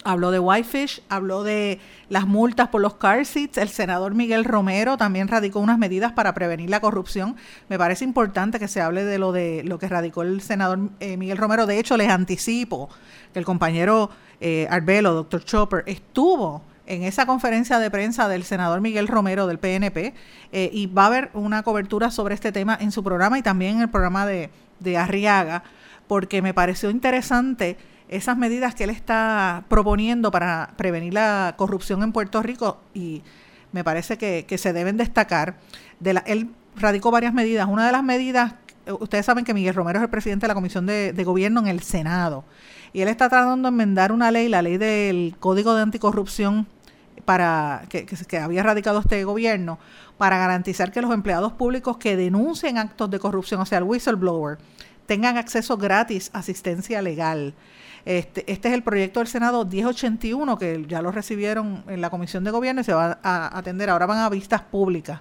[0.03, 1.79] habló de Whitefish, habló de
[2.09, 3.57] las multas por los car seats.
[3.57, 7.35] El senador Miguel Romero también radicó unas medidas para prevenir la corrupción.
[7.69, 11.17] Me parece importante que se hable de lo de lo que radicó el senador eh,
[11.17, 11.65] Miguel Romero.
[11.65, 12.89] De hecho, les anticipo
[13.33, 18.79] que el compañero eh, Arbelo, doctor Chopper, estuvo en esa conferencia de prensa del senador
[18.79, 20.13] Miguel Romero del PNP
[20.53, 23.75] eh, y va a haber una cobertura sobre este tema en su programa y también
[23.75, 25.63] en el programa de, de Arriaga
[26.07, 27.77] porque me pareció interesante
[28.09, 33.21] esas medidas que él está proponiendo para prevenir la corrupción en Puerto Rico y
[33.71, 35.57] me parece que, se deben destacar.
[35.99, 37.67] De él radicó varias medidas.
[37.67, 38.55] Una de las medidas,
[38.99, 41.81] ustedes saben que Miguel Romero es el presidente de la Comisión de, Gobierno en el
[41.81, 42.45] Senado
[42.93, 46.67] y él está tratando de enmendar una ley, la ley del Código de Anticorrupción
[47.25, 49.79] para que, que, había radicado este gobierno
[50.17, 54.57] para garantizar que los empleados públicos que denuncien actos de corrupción, o sea, el whistleblower,
[55.05, 57.53] tengan acceso gratis a asistencia legal.
[58.07, 62.45] Este, este es el proyecto del Senado 1081, que ya lo recibieron en la Comisión
[62.45, 63.89] de Gobierno y se va a atender.
[63.89, 65.19] Ahora van a vistas públicas.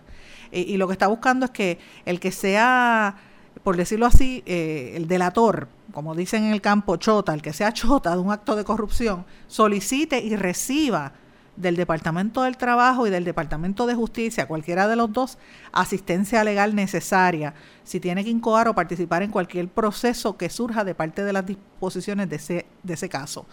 [0.52, 3.16] y lo que está buscando es que el que sea,
[3.64, 7.72] por decirlo así, eh, el delator, como dicen en el campo, chota, el que sea
[7.72, 11.12] chota de un acto de corrupción, solicite y reciba
[11.56, 15.38] del Departamento del Trabajo y del Departamento de Justicia, cualquiera de los dos,
[15.72, 20.94] asistencia legal necesaria si tiene que incoar o participar en cualquier proceso que surja de
[20.94, 23.46] parte de las disposiciones de ese, de ese caso.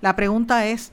[0.00, 0.92] La pregunta es,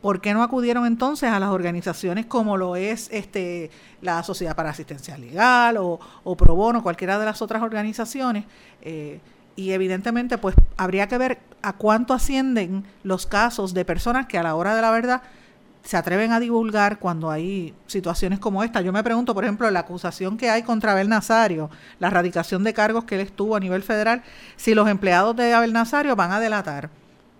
[0.00, 3.70] ¿por qué no acudieron entonces a las organizaciones como lo es este,
[4.00, 8.44] la Sociedad para Asistencia Legal o, o Pro Bono, cualquiera de las otras organizaciones?
[8.82, 9.20] Eh,
[9.54, 14.42] y evidentemente pues habría que ver a cuánto ascienden los casos de personas que a
[14.42, 15.22] la hora de la verdad
[15.82, 18.80] se atreven a divulgar cuando hay situaciones como esta.
[18.80, 22.72] Yo me pregunto, por ejemplo, la acusación que hay contra Abel Nazario, la erradicación de
[22.72, 24.22] cargos que él estuvo a nivel federal,
[24.56, 26.90] si los empleados de Abel Nazario van a delatar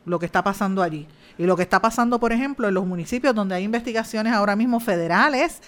[0.05, 1.07] lo que está pasando allí.
[1.39, 4.81] Y lo que está pasando, por ejemplo, en los municipios donde hay investigaciones ahora mismo
[4.81, 5.61] federales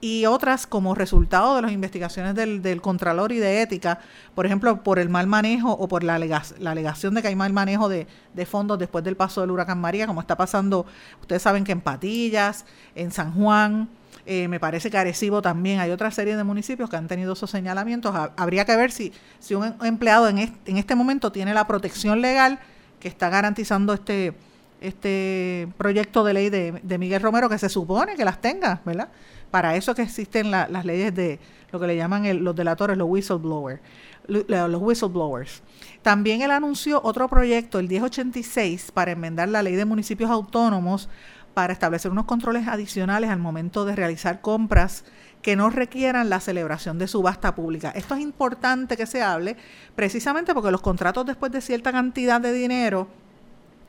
[0.00, 3.98] y otras como resultado de las investigaciones del, del, Contralor y de Ética,
[4.34, 7.52] por ejemplo, por el mal manejo o por la, la alegación de que hay mal
[7.52, 10.86] manejo de, de, fondos después del paso del huracán María, como está pasando,
[11.20, 13.88] ustedes saben que en Patillas, en San Juan,
[14.24, 17.50] eh, me parece que Arecibo también, hay otra serie de municipios que han tenido esos
[17.50, 18.14] señalamientos.
[18.36, 22.20] Habría que ver si, si un empleado en este, en este momento tiene la protección
[22.20, 22.58] legal
[23.00, 24.34] que está garantizando este
[24.80, 29.08] este proyecto de ley de, de Miguel Romero, que se supone que las tenga, ¿verdad?
[29.50, 31.38] Para eso que existen las leyes de
[31.72, 33.80] lo que le llaman los delatores, los whistleblowers.
[34.26, 35.62] Los whistleblowers.
[36.02, 41.08] También él anunció otro proyecto, el 1086, para enmendar la ley de municipios autónomos
[41.54, 45.04] para establecer unos controles adicionales al momento de realizar compras
[45.42, 47.90] que no requieran la celebración de subasta pública.
[47.90, 49.56] Esto es importante que se hable
[49.96, 53.08] precisamente porque los contratos después de cierta cantidad de dinero,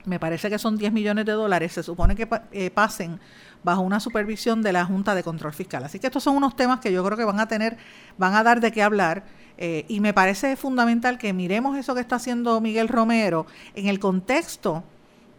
[0.05, 3.19] me parece que son 10 millones de dólares, se supone que eh, pasen
[3.63, 5.83] bajo una supervisión de la Junta de Control Fiscal.
[5.83, 7.77] Así que estos son unos temas que yo creo que van a tener,
[8.17, 9.23] van a dar de qué hablar.
[9.57, 13.45] Eh, y me parece fundamental que miremos eso que está haciendo Miguel Romero
[13.75, 14.85] en el contexto,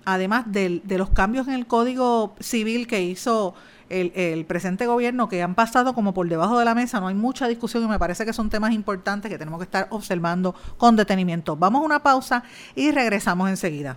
[0.04, 3.54] además de, los cambios en el Código Civil que hizo
[3.88, 7.14] el, el, presente gobierno, que han pasado como por debajo de la mesa, no hay
[7.14, 10.96] mucha discusión y me parece que son temas importantes que tenemos que estar observando con
[10.96, 11.56] detenimiento.
[11.56, 13.96] Vamos a una pausa y regresamos enseguida.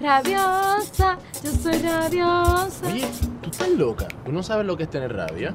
[0.00, 2.86] Rabiosa, yo soy rabiosa.
[2.86, 3.06] Oye,
[3.42, 4.08] tú estás loca.
[4.24, 5.54] ¿Tú no sabes lo que es tener rabia?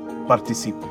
[0.31, 0.90] Participe.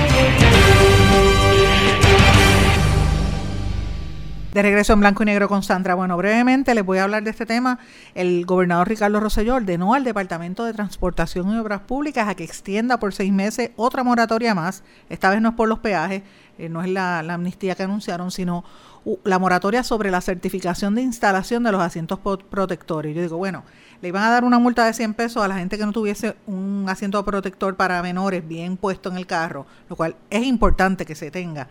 [4.53, 5.95] De regreso en blanco y negro con Sandra.
[5.95, 7.79] Bueno, brevemente les voy a hablar de este tema.
[8.15, 12.99] El gobernador Ricardo Rosselló ordenó al Departamento de Transportación y Obras Públicas a que extienda
[12.99, 14.83] por seis meses otra moratoria más.
[15.07, 16.23] Esta vez no es por los peajes,
[16.57, 18.65] eh, no es la, la, amnistía que anunciaron, sino
[19.05, 23.15] uh, la moratoria sobre la certificación de instalación de los asientos protectores.
[23.15, 23.63] Yo digo, bueno,
[24.01, 26.35] le iban a dar una multa de 100 pesos a la gente que no tuviese
[26.45, 31.15] un asiento protector para menores bien puesto en el carro, lo cual es importante que
[31.15, 31.69] se tenga.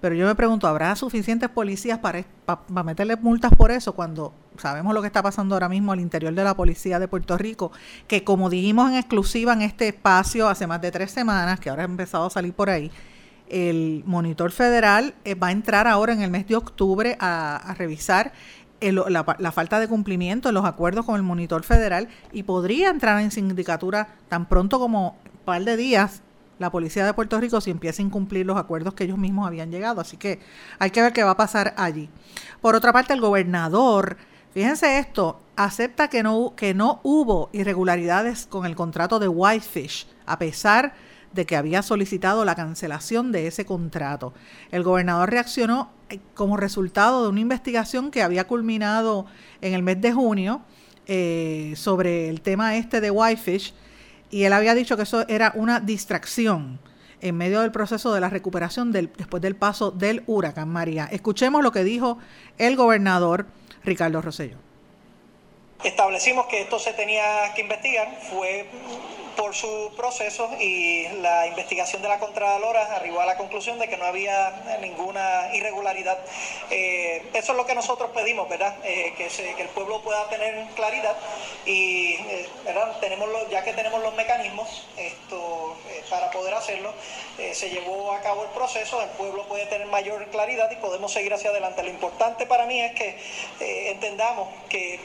[0.00, 4.94] Pero yo me pregunto, ¿habrá suficientes policías para, para, meterle multas por eso cuando sabemos
[4.94, 7.72] lo que está pasando ahora mismo al interior de la policía de Puerto Rico?
[8.06, 11.82] Que como dijimos en exclusiva en este espacio hace más de tres semanas, que ahora
[11.82, 12.92] ha empezado a salir por ahí,
[13.48, 18.32] el monitor federal eh, va a entrar ahora en el mes de octubre a, revisar
[18.80, 22.90] el, la, la, falta de cumplimiento en los acuerdos con el monitor federal y podría
[22.90, 26.22] entrar en sindicatura tan pronto como un par de días
[26.58, 29.70] la policía de Puerto Rico si empieza a incumplir los acuerdos que ellos mismos habían
[29.70, 30.00] llegado.
[30.00, 30.40] Así que
[30.78, 32.08] hay que ver qué va a pasar allí.
[32.60, 34.16] Por otra parte, el gobernador,
[34.52, 40.38] fíjense esto, acepta que no, que no hubo irregularidades con el contrato de Whitefish, a
[40.38, 40.94] pesar
[41.32, 44.32] de que había solicitado la cancelación de ese contrato.
[44.70, 45.90] El gobernador reaccionó
[46.34, 49.26] como resultado de una investigación que había culminado
[49.60, 50.62] en el mes de junio
[51.06, 53.74] eh, sobre el tema este de Whitefish
[54.30, 56.80] y él había dicho que eso era una distracción.
[57.20, 61.06] en medio del proceso de la recuperación del, después del paso del huracán María.
[61.06, 62.18] Escuchemos lo que dijo
[62.58, 63.46] el gobernador
[63.82, 64.67] Ricardo Rosselló.
[65.84, 68.66] Establecimos que esto se tenía que investigar, fue
[69.38, 73.96] por su proceso y la investigación de la Contralora arribó a la conclusión de que
[73.96, 76.18] no había ninguna irregularidad.
[76.70, 78.74] Eh, eso es lo que nosotros pedimos, ¿verdad?
[78.82, 79.28] Eh, que,
[79.62, 81.16] el pueblo pueda tener claridad
[81.64, 82.98] y, eh, ¿verdad?
[82.98, 85.76] Tenemos ya que tenemos los mecanismos esto,
[86.10, 86.92] para poder hacerlo,
[87.52, 91.32] se llevó a cabo el proceso, el pueblo puede tener mayor claridad y podemos seguir
[91.32, 91.84] hacia adelante.
[91.84, 93.16] Lo importante para mí es que
[93.90, 94.98] entendamos que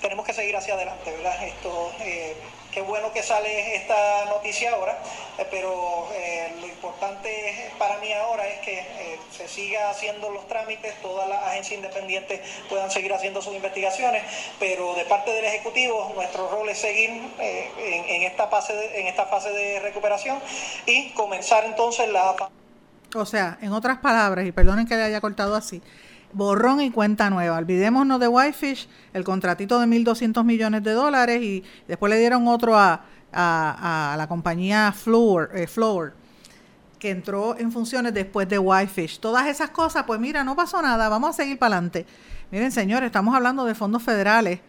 [0.00, 1.44] tenemos que seguir hacia adelante, ¿verdad?
[1.44, 2.36] Esto, eh,
[2.72, 4.98] qué bueno que sale esta noticia ahora,
[5.38, 8.86] eh, pero eh, lo importante para mí ahora es que
[9.36, 14.22] se siga haciendo los trámites, todas las agencias independientes puedan seguir haciendo sus investigaciones,
[14.58, 19.26] pero de parte del Ejecutivo nuestro rol es seguir en, esta fase de, en esta
[19.26, 20.38] fase de recuperación
[20.86, 22.34] y comenzar entonces la...
[23.14, 25.82] O sea, en otras palabras, y perdonen que le haya cortado así,
[26.32, 27.56] borrón y cuenta nueva.
[27.58, 32.76] Olvidémonos de Whitefish, el contratito de 1.200 millones de dólares y después le dieron otro
[32.76, 33.02] a,
[33.32, 35.68] la compañía Floor, eh,
[36.98, 39.20] que entró en funciones después de Whitefish.
[39.20, 42.06] Todas esas cosas, pues mira, no pasó nada, vamos a seguir para adelante.
[42.50, 44.60] Miren, señores, estamos hablando de fondos federales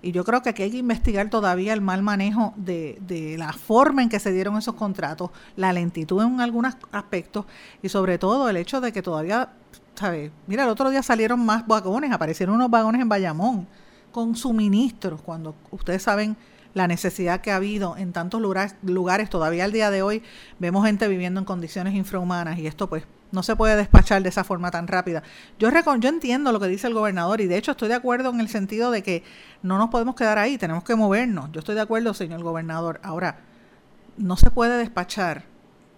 [0.00, 3.52] y yo creo que aquí hay que investigar todavía el mal manejo de, de la
[3.52, 7.46] forma en que se dieron esos contratos, la lentitud en algunos aspectos
[7.82, 9.50] y sobre todo el hecho de que todavía
[10.46, 13.66] Mira, el otro día salieron más vagones, aparecieron unos vagones en Bayamón
[14.12, 16.36] con suministros, cuando ustedes saben
[16.74, 20.22] la necesidad que ha habido en tantos lugares, lugares, todavía al día de hoy
[20.58, 24.44] vemos gente viviendo en condiciones infrahumanas y esto pues no se puede despachar de esa
[24.44, 25.22] forma tan rápida.
[25.58, 28.40] Yo, yo entiendo lo que dice el gobernador y de hecho estoy de acuerdo en
[28.40, 29.22] el sentido de que
[29.62, 31.50] no nos podemos quedar ahí, tenemos que movernos.
[31.52, 33.00] Yo estoy de acuerdo, señor gobernador.
[33.02, 33.38] Ahora,
[34.16, 35.44] no se puede despachar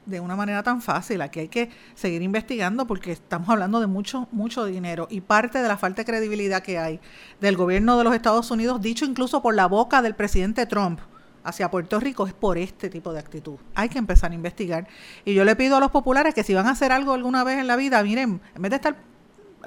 [0.06, 1.20] de una manera tan fácil.
[1.20, 5.68] Aquí hay que seguir investigando porque estamos hablando de mucho, mucho dinero y parte de
[5.68, 7.00] la falta de credibilidad que hay
[7.40, 11.00] del gobierno de los Estados Unidos, dicho incluso por la boca del presidente Trump
[11.44, 13.56] hacia Puerto Rico, es por este tipo de actitud.
[13.74, 14.88] Hay que empezar a investigar.
[15.24, 17.58] Y yo le pido a los populares que si van a hacer algo alguna vez
[17.58, 18.96] en la vida, miren, en vez de estar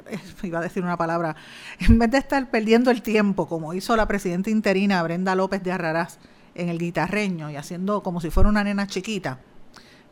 [0.44, 1.36] iba a decir una palabra,
[1.80, 5.72] en vez de estar perdiendo el tiempo, como hizo la presidenta interina Brenda López de
[5.72, 6.20] Arrarás
[6.56, 9.40] en el guitarreño y haciendo como si fuera una nena chiquita,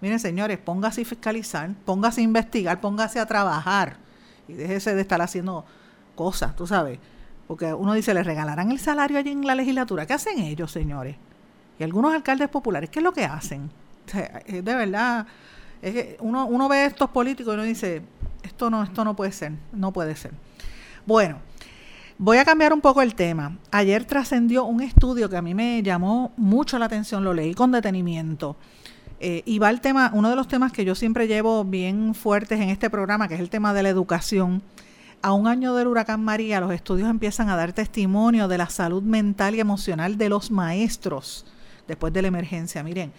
[0.01, 3.97] Miren, señores, póngase a fiscalizar, póngase a investigar, póngase a trabajar
[4.47, 5.65] y déjese de estar haciendo
[6.15, 6.99] cosas, tú sabes.
[7.47, 10.05] Porque uno dice, ¿le regalarán el salario allí en la legislatura?
[10.05, 11.15] ¿Qué hacen ellos, señores?
[11.79, 13.69] Y algunos alcaldes populares, ¿qué es lo que hacen?
[14.47, 15.27] de verdad,
[15.81, 18.01] es que uno, uno ve a estos políticos y uno dice,
[18.43, 20.31] esto no, esto no puede ser, no puede ser.
[21.05, 21.39] Bueno,
[22.17, 23.57] voy a cambiar un poco el tema.
[23.71, 27.71] Ayer trascendió un estudio que a mí me llamó mucho la atención, lo leí con
[27.71, 28.55] detenimiento
[29.20, 32.59] eh, y va el tema, uno de los temas que yo siempre llevo bien fuertes
[32.59, 34.61] en este programa, que es el tema de la educación.
[35.24, 39.01] A un año del huracán María, los estudios empiezan a dar testimonio de la salud
[39.01, 41.45] mental y emocional de los maestros
[41.88, 42.84] después de la emergencia.
[42.84, 43.11] Miren,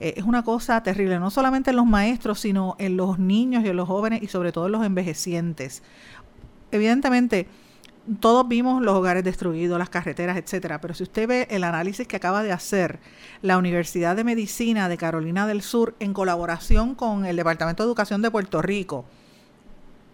[0.00, 3.68] eh, es una cosa terrible, no solamente en los maestros, sino en los niños y
[3.68, 5.84] en los jóvenes y sobre todo en los envejecientes.
[6.72, 7.46] Evidentemente,
[8.20, 12.16] todos vimos los hogares destruidos, las carreteras, etcétera, pero si usted ve el análisis que
[12.16, 13.00] acaba de hacer
[13.40, 18.20] la Universidad de Medicina de Carolina del Sur en colaboración con el Departamento de Educación
[18.20, 19.06] de Puerto Rico,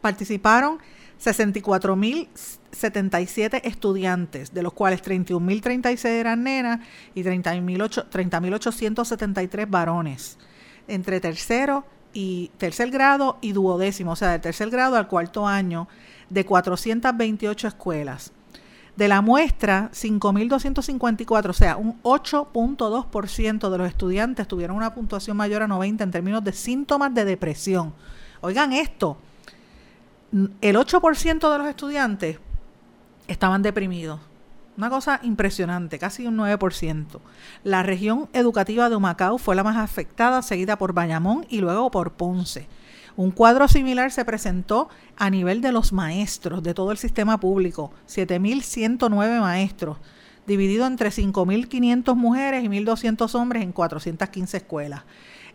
[0.00, 0.78] participaron
[1.20, 6.78] 64.077 estudiantes, de los cuales 31.036 eran nenas
[7.14, 10.38] y 30.873 varones,
[10.86, 15.88] entre tercero y tercer grado y duodécimo, o sea, del tercer grado al cuarto año
[16.28, 18.32] de 428 escuelas.
[18.96, 25.62] De la muestra, 5.254, o sea, un 8.2% de los estudiantes tuvieron una puntuación mayor
[25.62, 27.94] a 90 en términos de síntomas de depresión.
[28.40, 29.16] Oigan esto,
[30.32, 32.38] el 8% de los estudiantes
[33.26, 34.20] estaban deprimidos.
[34.80, 37.20] Una cosa impresionante, casi un 9%.
[37.64, 42.14] La región educativa de Humacao fue la más afectada, seguida por Bayamón y luego por
[42.14, 42.66] Ponce.
[43.14, 47.92] Un cuadro similar se presentó a nivel de los maestros de todo el sistema público,
[48.08, 49.98] 7.109 maestros,
[50.46, 55.02] dividido entre 5.500 mujeres y 1.200 hombres en 415 escuelas.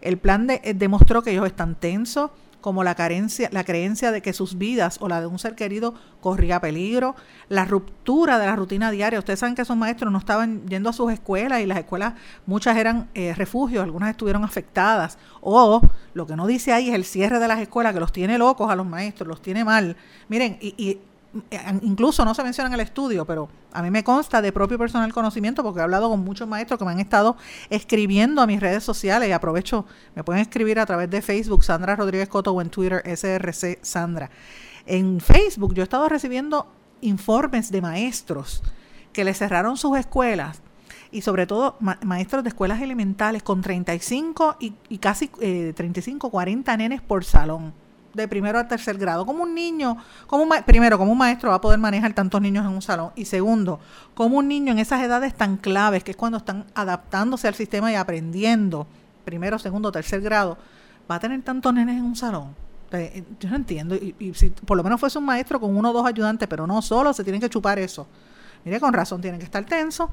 [0.01, 2.29] El plan eh, demostró que ellos están tensos,
[2.65, 5.93] como la, carencia, la creencia de que sus vidas o la de un ser querido
[6.19, 7.15] corría peligro,
[7.47, 9.19] la ruptura de la rutina diaria.
[9.19, 12.15] Ustedes saben que esos maestros no estaban yendo a sus escuelas y las escuelas,
[12.47, 15.19] muchas eran eh, refugios, algunas estuvieron afectadas.
[15.41, 15.79] O
[16.15, 18.71] lo que no dice ahí es el cierre de las escuelas, que los tiene locos
[18.71, 19.95] a los maestros, los tiene mal.
[20.27, 20.97] Miren, y, y
[21.81, 25.11] incluso no se menciona en el estudio, pero a mí me consta de propio personal
[25.13, 27.35] conocimiento porque he hablado con muchos maestros que me han estado
[27.69, 31.95] escribiendo a mis redes sociales y aprovecho, me pueden escribir a través de Facebook, Sandra
[31.95, 34.29] Rodríguez Coto o en Twitter, SRC Sandra.
[34.85, 36.67] En Facebook yo he estado recibiendo
[37.01, 38.63] informes de maestros
[39.11, 40.61] que le cerraron sus escuelas
[41.11, 46.77] y sobre todo maestros de escuelas elementales con 35 y, y casi eh, 35, 40
[46.77, 47.84] nenes por salón
[48.15, 49.25] de primero a tercer grado.
[49.25, 49.97] Como un niño,
[50.27, 53.11] como primero, como un maestro va a poder manejar tantos niños en un salón.
[53.15, 53.79] Y segundo,
[54.13, 57.91] como un niño en esas edades tan claves, que es cuando están adaptándose al sistema
[57.91, 58.87] y aprendiendo,
[59.23, 60.57] primero, segundo, tercer grado,
[61.09, 62.55] va a tener tantos nenes en un salón.
[62.91, 63.95] Eh, yo no entiendo.
[63.95, 66.65] Y, y si por lo menos fuese un maestro con uno o dos ayudantes, pero
[66.65, 68.07] no solo, se tienen que chupar eso.
[68.63, 70.09] Mire, con razón tienen que estar tensos.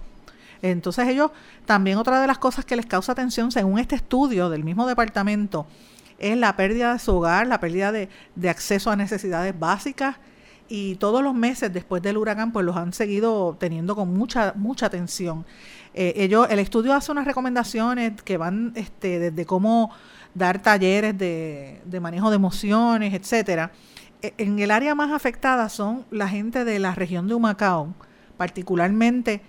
[0.62, 1.32] Entonces ellos,
[1.66, 5.66] también otra de las cosas que les causa atención, según este estudio del mismo departamento,
[6.22, 8.08] es la pérdida de su hogar, la pérdida de,
[8.48, 10.16] acceso a necesidades básicas
[10.68, 14.86] y todos los meses después del huracán pues los han seguido teniendo con mucha mucha
[14.86, 15.44] atención.
[15.92, 19.90] Eh, ellos, el estudio hace unas recomendaciones que van este, desde cómo
[20.34, 23.72] dar talleres de, de manejo de emociones, etcétera.
[24.22, 27.94] E, en el área más afectada son la gente de la región de Humacao,
[28.36, 29.42] particularmente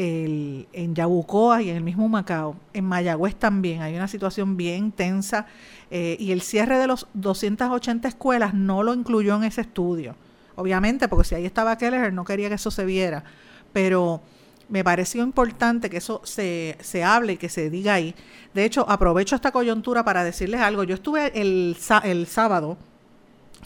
[0.00, 4.92] el, en Yabucoa y en el mismo Macao, en Mayagüez también hay una situación bien
[4.92, 5.46] tensa
[5.90, 10.16] eh, y el cierre de los 280 escuelas no lo incluyó en ese estudio.
[10.56, 13.24] Obviamente, porque si ahí estaba Keller no quería que eso se viera,
[13.74, 14.22] pero
[14.70, 18.14] me pareció importante que eso se, se hable y que se diga ahí.
[18.54, 20.84] De hecho, aprovecho esta coyuntura para decirles algo.
[20.84, 22.78] Yo estuve el, el sábado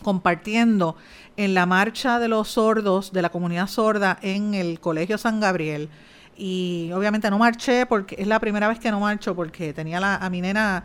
[0.03, 0.97] compartiendo
[1.37, 5.91] en la marcha de los sordos, de la comunidad sorda en el Colegio San Gabriel
[6.37, 10.17] y obviamente no marché porque es la primera vez que no marcho porque tenía la,
[10.17, 10.85] a mi nena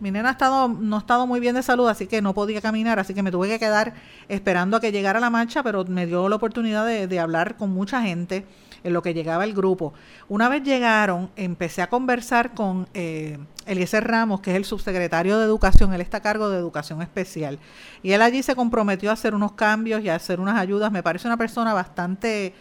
[0.00, 2.60] mi nena ha estado, no ha estado muy bien de salud, así que no podía
[2.60, 3.94] caminar, así que me tuve que quedar
[4.28, 8.00] esperando a que llegara la marcha, pero me dio la oportunidad de, hablar con mucha
[8.00, 8.46] gente
[8.82, 9.92] en lo que llegaba el grupo.
[10.28, 15.44] Una vez llegaron, empecé a conversar con eh, Eliezer Ramos, que es el subsecretario de
[15.44, 17.58] Educación, él está a cargo de Educación Especial,
[18.02, 20.90] y él allí se comprometió a hacer unos cambios y a hacer unas ayudas.
[20.90, 22.54] Me parece una persona bastante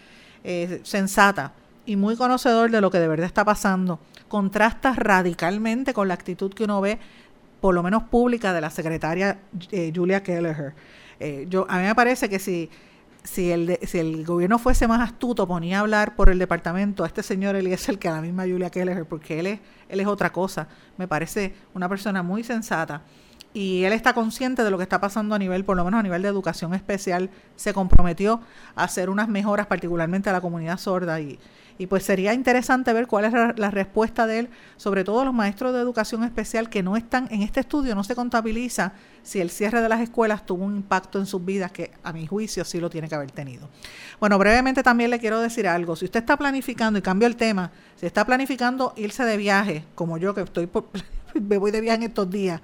[0.43, 1.53] eh, sensata
[1.89, 6.53] y muy conocedor de lo que de verdad está pasando, contrasta radicalmente con la actitud
[6.53, 6.99] que uno ve,
[7.61, 9.39] por lo menos pública, de la secretaria
[9.71, 10.75] eh, Julia Kelleher.
[11.19, 12.69] Eh, yo, a mí me parece que si,
[13.23, 17.07] si, el si el gobierno fuese más astuto, ponía a hablar por el departamento a
[17.07, 19.59] este señor Eliezer que a la misma Julia Kelleher, porque él es,
[19.89, 20.67] él es otra cosa.
[20.95, 23.01] Me parece una persona muy sensata
[23.51, 26.03] y él está consciente de lo que está pasando a nivel, por lo menos a
[26.03, 28.41] nivel de educación especial, se comprometió
[28.75, 31.39] a hacer unas mejoras particularmente a la comunidad sorda y,
[31.79, 35.73] y pues sería interesante ver cuál es la, respuesta de él, sobre todo los maestros
[35.73, 38.91] de educación especial que no están en este estudio, no se contabiliza
[39.23, 42.27] si el cierre de las escuelas tuvo un impacto en sus vidas, que a mi
[42.27, 43.69] juicio sí lo tiene que haber tenido.
[44.19, 45.95] Bueno, brevemente también le quiero decir algo.
[45.95, 50.17] Si usted está planificando, y cambio el tema, si está planificando irse de viaje, como
[50.17, 50.69] yo que estoy
[51.41, 52.61] me voy de viaje en estos días,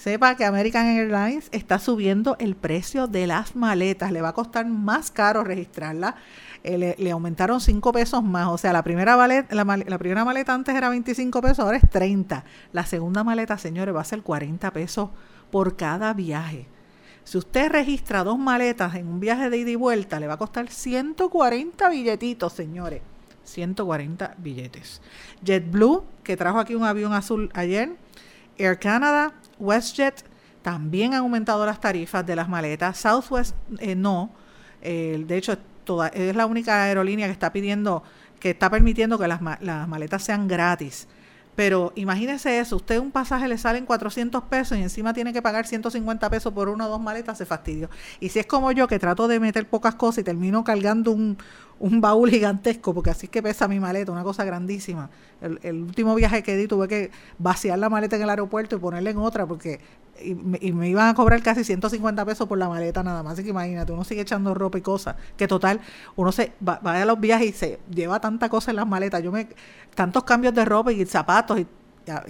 [0.00, 4.12] sepa que American Airlines está subiendo el precio de las maletas.
[4.12, 6.16] Le va a costar más caro registrarla
[6.64, 8.48] eh, le, aumentaron 5 pesos más.
[8.48, 12.44] O sea, la primera, maleta, la, primera maleta antes era 25 pesos, ahora es 30.
[12.72, 15.10] La segunda maleta, señores, va a ser 40 pesos
[15.50, 16.66] por cada viaje.
[17.24, 20.38] Si usted registra dos maletas en un viaje de ida y vuelta, le va a
[20.38, 23.02] costar 140 billetitos, señores.
[23.44, 25.02] 140 billetes.
[25.44, 27.96] JetBlue, que trajo aquí un avión azul ayer.
[28.60, 30.24] Air Canada, WestJet,
[30.62, 32.98] también han aumentado las tarifas de las maletas.
[32.98, 34.30] Southwest eh, no.
[34.82, 35.56] de hecho,
[36.12, 38.02] es la única aerolínea que está pidiendo,
[38.38, 41.08] que está permitiendo que las, las maletas sean gratis.
[41.56, 45.66] Pero imagínese eso, usted un pasaje le salen 400 pesos y encima tiene que pagar
[45.66, 47.90] 150 pesos por una o dos maletas, se fastidio.
[48.20, 51.36] Y si es como yo, que trato de meter pocas cosas y termino cargando un,
[51.80, 55.10] un baúl gigantesco, porque así es que pesa mi maleta, una cosa grandísima.
[55.40, 58.78] El, el, último viaje que di tuve que vaciar la maleta en el aeropuerto y
[58.78, 59.80] ponerla en otra, porque
[60.22, 63.34] y me, iban a cobrar casi 150 pesos por la maleta nada más.
[63.34, 65.80] Así que imagínate, uno sigue echando ropa y cosas, que total,
[66.16, 69.22] uno se va, a los viajes y se lleva tanta cosa en las maletas.
[69.22, 69.48] Yo me,
[69.94, 71.66] tantos cambios de ropa y zapatos y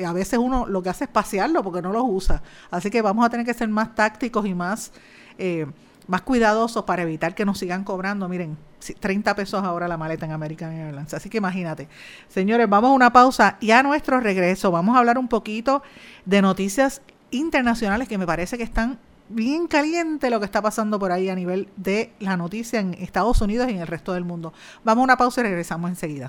[0.05, 2.43] a, veces uno lo que hace es pasearlo porque no los usa.
[2.71, 4.93] Así que vamos a tener que ser más tácticos y más,
[5.39, 5.67] eh,
[6.11, 8.29] más cuidadosos para evitar que nos sigan cobrando.
[8.29, 8.59] Miren,
[8.99, 11.15] 30 pesos ahora la maleta en American Airlines.
[11.15, 11.89] Así que imagínate.
[12.29, 15.83] Señores, vamos a una pausa y a nuestro regreso vamos a hablar un poquito
[16.27, 17.01] de noticias
[17.31, 18.99] internacionales que me parece que están
[19.29, 23.41] bien caliente lo que está pasando por ahí a nivel de la noticia en Estados
[23.41, 24.53] Unidos y en el resto del mundo.
[24.83, 26.29] Vamos a una pausa y regresamos enseguida.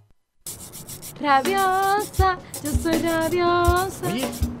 [1.21, 4.60] Rabiosa, yo soy rabiosa.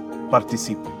[0.31, 1.00] Participe.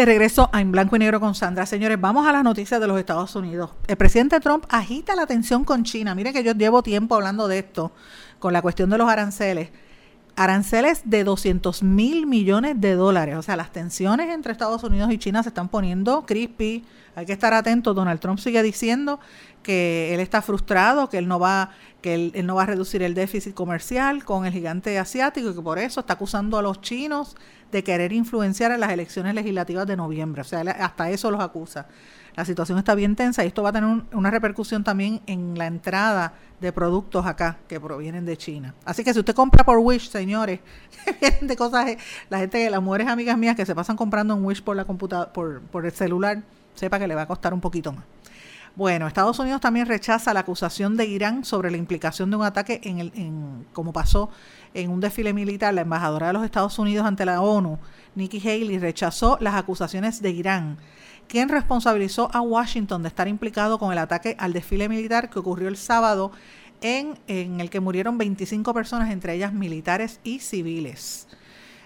[0.00, 1.66] De regreso a En Blanco y Negro con Sandra.
[1.66, 3.72] Señores, vamos a las noticias de los Estados Unidos.
[3.86, 6.14] El presidente Trump agita la tensión con China.
[6.14, 7.92] Miren que yo llevo tiempo hablando de esto,
[8.38, 9.68] con la cuestión de los aranceles.
[10.36, 13.36] Aranceles de 200 mil millones de dólares.
[13.36, 16.84] O sea, las tensiones entre Estados Unidos y China se están poniendo crispy.
[17.14, 17.94] Hay que estar atentos.
[17.94, 19.20] Donald Trump sigue diciendo
[19.62, 21.70] que él está frustrado, que él no va,
[22.00, 25.60] que él, no va a reducir el déficit comercial con el gigante asiático y que
[25.60, 27.36] por eso está acusando a los chinos
[27.70, 30.40] de querer influenciar en las elecciones legislativas de noviembre.
[30.42, 31.86] O sea, hasta eso los acusa.
[32.36, 35.58] La situación está bien tensa y esto va a tener un, una repercusión también en
[35.58, 38.74] la entrada de productos acá que provienen de China.
[38.84, 40.60] Así que si usted compra por Wish, señores,
[41.20, 41.96] vienen de cosas,
[42.28, 45.32] la gente, las mujeres amigas mías que se pasan comprando en Wish por la computadora,
[45.32, 46.42] por, por el celular,
[46.74, 48.04] sepa que le va a costar un poquito más.
[48.76, 52.80] Bueno, Estados Unidos también rechaza la acusación de Irán sobre la implicación de un ataque
[52.84, 54.30] en el, en, como pasó
[54.74, 55.74] en un desfile militar.
[55.74, 57.78] La embajadora de los Estados Unidos ante la ONU,
[58.14, 60.78] Nikki Haley, rechazó las acusaciones de Irán,
[61.30, 65.68] quien responsabilizó a Washington de estar implicado con el ataque al desfile militar que ocurrió
[65.68, 66.32] el sábado
[66.80, 71.28] en, el que murieron 25 personas, entre ellas militares y civiles.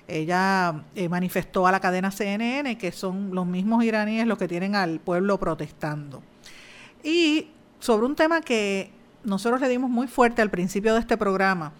[0.09, 4.74] Ella eh, manifestó a la cadena CNN que son los mismos iraníes los que tienen
[4.76, 6.22] al pueblo protestando.
[7.03, 7.49] Y
[7.80, 8.92] sobre un tema que
[9.24, 11.74] nosotros le dimos muy fuerte al principio de este programa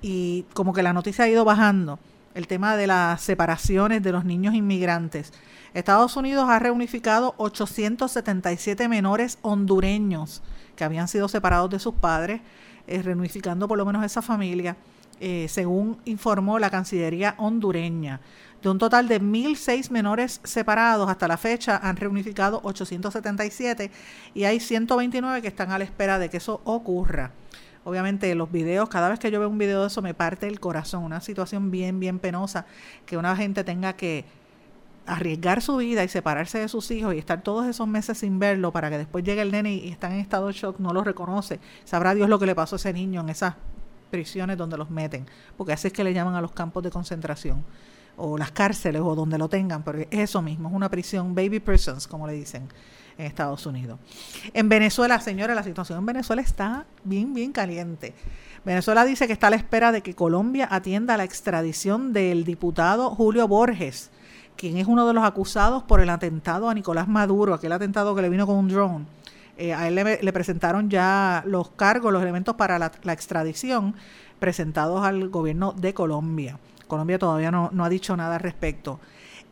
[0.00, 1.98] y como que la noticia ha ido bajando,
[2.34, 5.32] el tema de las separaciones de los niños inmigrantes.
[5.74, 10.42] Estados Unidos ha reunificado 877 menores hondureños
[10.74, 12.40] que habían sido separados de sus padres,
[12.86, 14.76] eh, reunificando por lo menos esa familia,
[15.20, 18.20] eh, según informó la Cancillería hondureña.
[18.62, 23.90] De un total de 1.006 menores separados hasta la fecha, han reunificado 877
[24.34, 27.32] y hay 129 que están a la espera de que eso ocurra.
[27.84, 30.60] Obviamente los videos, cada vez que yo veo un video de eso me parte el
[30.60, 32.66] corazón, una situación bien, bien penosa,
[33.06, 34.24] que una gente tenga que
[35.06, 38.72] arriesgar su vida y separarse de sus hijos y estar todos esos meses sin verlo
[38.72, 41.60] para que después llegue el nene y está en estado de shock, no lo reconoce.
[41.84, 43.54] Sabrá Dios lo que le pasó a ese niño en esas
[44.10, 45.26] prisiones donde los meten,
[45.56, 47.64] porque así es que le llaman a los campos de concentración
[48.16, 52.06] o las cárceles o donde lo tengan, porque eso mismo, es una prisión, baby prisons,
[52.06, 52.68] como le dicen
[53.16, 53.98] en Estados Unidos.
[54.52, 58.14] En Venezuela, señora, la situación en Venezuela está bien, bien caliente.
[58.64, 63.14] Venezuela dice que está a la espera de que Colombia atienda la extradición del diputado
[63.14, 64.10] Julio Borges,
[64.60, 68.20] quien es uno de los acusados por el atentado a Nicolás Maduro, aquel atentado que
[68.20, 69.06] le vino con un drone.
[69.56, 73.94] Eh, a él le, presentaron ya los cargos, los elementos para la, extradición
[74.38, 76.58] presentados al gobierno de Colombia.
[76.88, 79.00] Colombia todavía no, no ha dicho nada al respecto.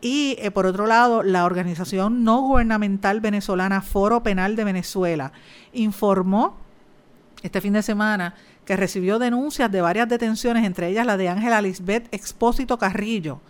[0.02, 5.32] Y eh, por otro lado, la organización no gubernamental venezolana Foro Penal de Venezuela
[5.72, 6.58] informó
[7.42, 8.34] este fin de semana
[8.66, 13.40] que recibió denuncias de varias detenciones, entre ellas la de Ángela Lisbeth Expósito Carrillo,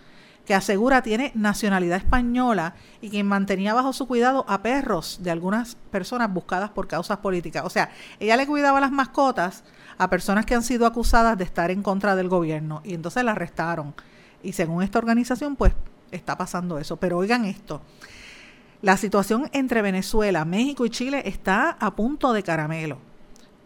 [0.49, 2.72] que asegura tiene nacionalidad española
[3.03, 7.66] y quien mantenía bajo su cuidado a perros de algunas personas buscadas por causas políticas.
[7.66, 9.62] O sea, ella le cuidaba las mascotas
[9.99, 13.32] a personas que han sido acusadas de estar en contra del gobierno y entonces la
[13.32, 13.94] arrestaron.
[14.42, 15.74] Y según esta organización, pues
[16.12, 16.96] está pasando eso.
[16.96, 17.82] Pero oigan esto,
[18.80, 22.96] la situación entre Venezuela, México y Chile está a punto de caramelo.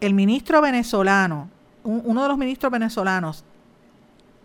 [0.01, 1.49] El ministro venezolano,
[1.85, 3.45] uno de los ministros venezolanos,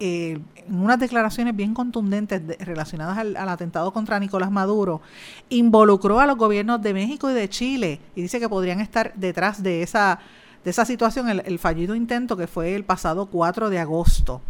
[0.01, 5.01] eh, en unas declaraciones bien contundentes relacionadas al, atentado contra Nicolás Maduro,
[5.49, 9.63] involucró a los gobiernos de México y de Chile y dice que podrían estar detrás
[9.63, 10.21] de esa,
[10.65, 14.41] de esa situación, el, fallido intento que fue el pasado 4 de agosto.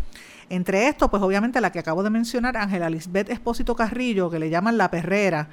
[0.50, 4.50] Entre estos, pues obviamente la que acabo de mencionar, Ángela Lisbeth Espósito Carrillo, que le
[4.50, 5.48] llaman la perrera,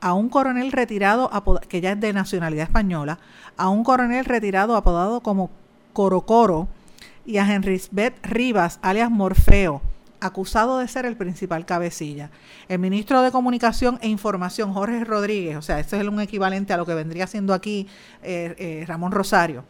[0.00, 1.30] a un coronel retirado,
[1.68, 3.18] que ya es de nacionalidad española,
[3.56, 5.50] a un coronel retirado apodado como
[5.92, 6.68] Coro Coro,
[7.24, 9.82] y a Henrisbeth Rivas, alias Morfeo,
[10.20, 12.30] acusado de ser el principal cabecilla.
[12.68, 16.76] El ministro de Comunicación e Información, Jorge Rodríguez, o sea, esto es un equivalente a
[16.76, 17.88] lo que vendría siendo aquí
[18.22, 19.64] eh, eh, Ramón Rosario,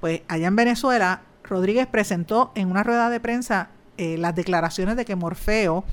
[0.00, 5.04] pues allá en Venezuela, Rodríguez presentó en una rueda de prensa eh, las declaraciones de
[5.04, 5.84] que Morfeo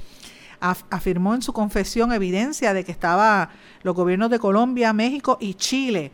[0.59, 3.49] afirmó en su confesión evidencia de que estaba
[3.81, 6.11] los gobiernos de Colombia, México y Chile.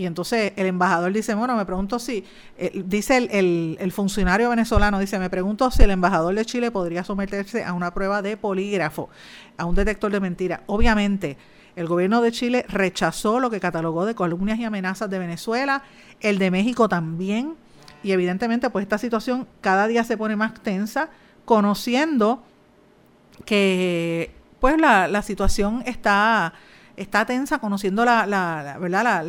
[0.00, 2.24] Y entonces el embajador dice, bueno, me pregunto si,
[2.56, 7.64] eh, dice el, funcionario venezolano, dice, me pregunto si el embajador de Chile podría someterse
[7.64, 9.10] a una prueba de polígrafo,
[9.58, 10.60] a un detector de mentiras.
[10.68, 11.36] Obviamente,
[11.76, 15.82] el gobierno de Chile rechazó lo que catalogó de columnias y amenazas de Venezuela,
[16.20, 17.56] el de México también
[18.02, 21.10] y evidentemente, pues esta situación cada día se pone más tensa,
[21.44, 22.42] conociendo
[23.44, 26.54] que pues la, la situación está,
[27.00, 29.24] está tensa, conociendo la, ¿verdad?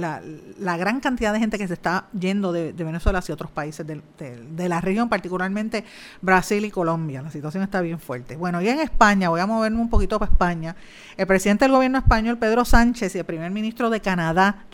[0.60, 4.70] La, gran cantidad de gente que se está yendo de, Venezuela hacia otros países de,
[4.70, 5.86] la región, particularmente
[6.22, 7.22] Brasil y Colombia.
[7.22, 8.36] La situación está bien fuerte.
[8.36, 10.76] Bueno, y en España, voy a moverme un poquito para España,
[11.16, 14.66] el presidente del gobierno español, Pedro Sánchez, y el primer ministro de Canadá,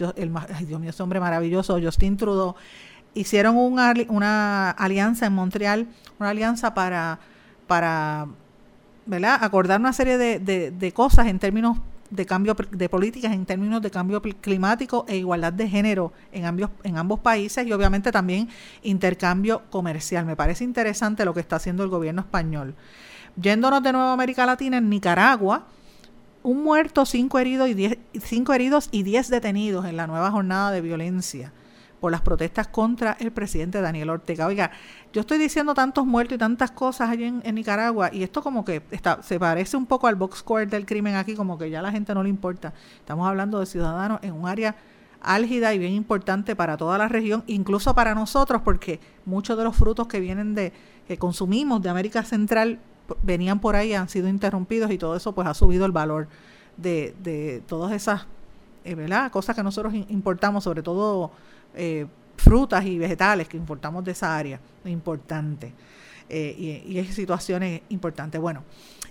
[0.55, 2.55] ay Dios mío, ese hombre maravilloso, Justin Trudeau,
[3.13, 5.87] hicieron una, alianza en Montreal,
[6.19, 7.19] una alianza para,
[9.39, 11.77] acordar una serie de, cosas en términos
[12.09, 16.69] de cambio de políticas en términos de cambio climático e igualdad de género en ambos,
[16.83, 18.49] en ambos países y obviamente también
[18.83, 20.25] intercambio comercial.
[20.25, 22.75] Me parece interesante lo que está haciendo el gobierno español.
[23.35, 25.67] Yéndonos de nuevo a América Latina, en Nicaragua,
[26.43, 30.81] un muerto, cinco heridos y cinco heridos y diez detenidos en la nueva jornada de
[30.81, 31.51] violencia
[31.99, 34.45] por las protestas contra el presidente Daniel Ortega.
[34.45, 34.71] Oiga,
[35.13, 38.83] yo estoy diciendo tantos muertos y tantas cosas allí en, Nicaragua y esto como que
[38.91, 41.81] está, se parece un poco al box square del crimen aquí, como que ya a
[41.81, 42.73] la gente no le importa.
[42.99, 44.75] Estamos hablando de ciudadanos en un área
[45.21, 49.75] álgida y bien importante para toda la región, incluso para nosotros, porque muchos de los
[49.75, 50.71] frutos que vienen de,
[51.07, 52.79] que consumimos de América Central
[53.23, 56.27] venían por ahí, han sido interrumpidos y todo eso pues ha subido el valor
[56.75, 58.27] de, de todas esas
[58.87, 59.31] eh, ¿verdad?
[59.31, 61.31] cosas que nosotros importamos, sobre todo
[61.75, 62.05] eh,
[62.37, 65.73] frutas y vegetales que importamos de esa área, importante.
[66.29, 68.41] Eh, y, y, situaciones importantes.
[68.41, 68.63] Bueno,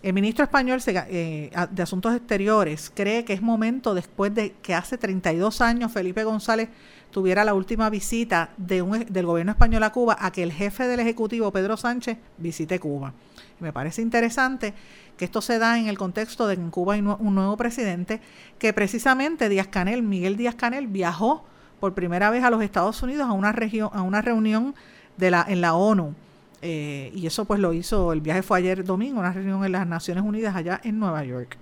[0.02, 4.98] El ministro español eh, de Asuntos Exteriores cree que es momento, después de que hace
[4.98, 6.68] 32 años Felipe González
[7.10, 10.86] tuviera la última visita de un, del gobierno español a Cuba, a que el jefe
[10.86, 13.14] del Ejecutivo, Pedro Sánchez, visite Cuba.
[13.60, 14.74] me parece interesante
[15.16, 18.20] que esto se da en el contexto de que en Cuba hay un nuevo presidente,
[18.58, 21.46] que precisamente Díaz Canel, Miguel Díaz Canel, viajó
[21.80, 24.74] por primera vez a los Estados Unidos a una, región, a una reunión
[25.16, 26.14] de la, en la ONU.
[26.62, 29.86] Eh, y eso pues lo hizo, el viaje fue ayer domingo, una reunión en las
[29.86, 31.58] Naciones Unidas allá en Nueva York.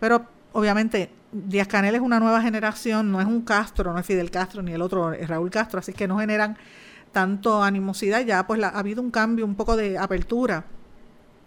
[0.00, 4.30] Pero obviamente Díaz Canel es una nueva generación, no es un Castro, no es Fidel
[4.30, 6.56] Castro ni el otro Raúl Castro, así que no generan
[7.12, 10.64] tanto animosidad, ya pues ha habido un cambio, un poco de apertura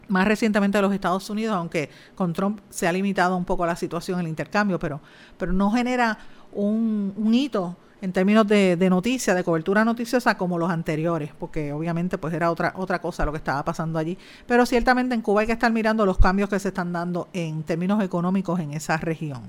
[0.07, 3.75] más recientemente de los Estados Unidos, aunque con Trump se ha limitado un poco la
[3.75, 5.01] situación, el intercambio, pero,
[5.37, 6.17] pero no genera
[6.53, 12.17] un, hito en términos de, de noticia, de cobertura noticiosa como los anteriores, porque obviamente
[12.17, 14.17] pues era otra, otra cosa lo que estaba pasando allí.
[14.47, 17.63] Pero ciertamente en Cuba hay que estar mirando los cambios que se están dando en
[17.63, 19.41] términos económicos en esa región.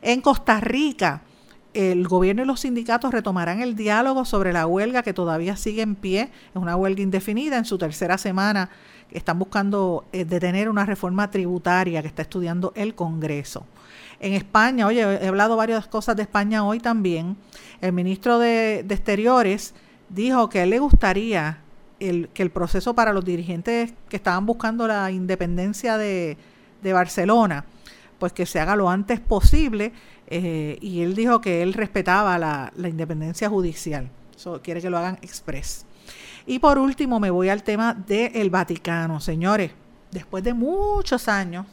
[0.00, 1.22] En Costa Rica,
[1.74, 5.94] el gobierno y los sindicatos retomarán el diálogo sobre la huelga que todavía sigue en
[5.94, 8.70] pie, es una huelga indefinida, en su tercera semana
[9.10, 13.66] están buscando eh, detener una reforma tributaria que está estudiando el Congreso.
[14.20, 17.36] En España, oye, he hablado varias cosas de España hoy también.
[17.80, 19.74] El ministro de, Exteriores
[20.08, 21.58] dijo que él le gustaría
[22.00, 26.36] el, que el proceso para los dirigentes que estaban buscando la independencia de,
[26.82, 27.64] Barcelona,
[28.18, 29.92] pues que se haga lo antes posible.
[30.26, 34.10] Eh, y él dijo que él respetaba la, independencia judicial.
[34.36, 35.86] Eso quiere que lo hagan express.
[36.46, 39.18] Y por último me voy al tema del Vaticano.
[39.20, 39.70] Señores,
[40.10, 41.66] después de muchos años,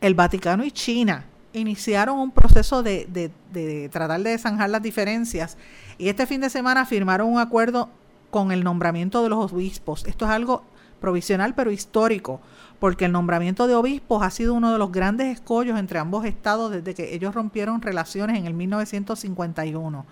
[0.00, 3.06] el Vaticano y China iniciaron un proceso de,
[3.52, 5.56] de, tratar de zanjar las diferencias
[5.96, 7.88] y este fin de semana firmaron un acuerdo
[8.30, 10.04] con el nombramiento de los obispos.
[10.06, 10.62] Esto es algo
[11.00, 12.40] provisional pero histórico,
[12.78, 16.70] porque el nombramiento de obispos ha sido uno de los grandes escollos entre ambos estados
[16.70, 20.06] desde que ellos rompieron relaciones en el 1951.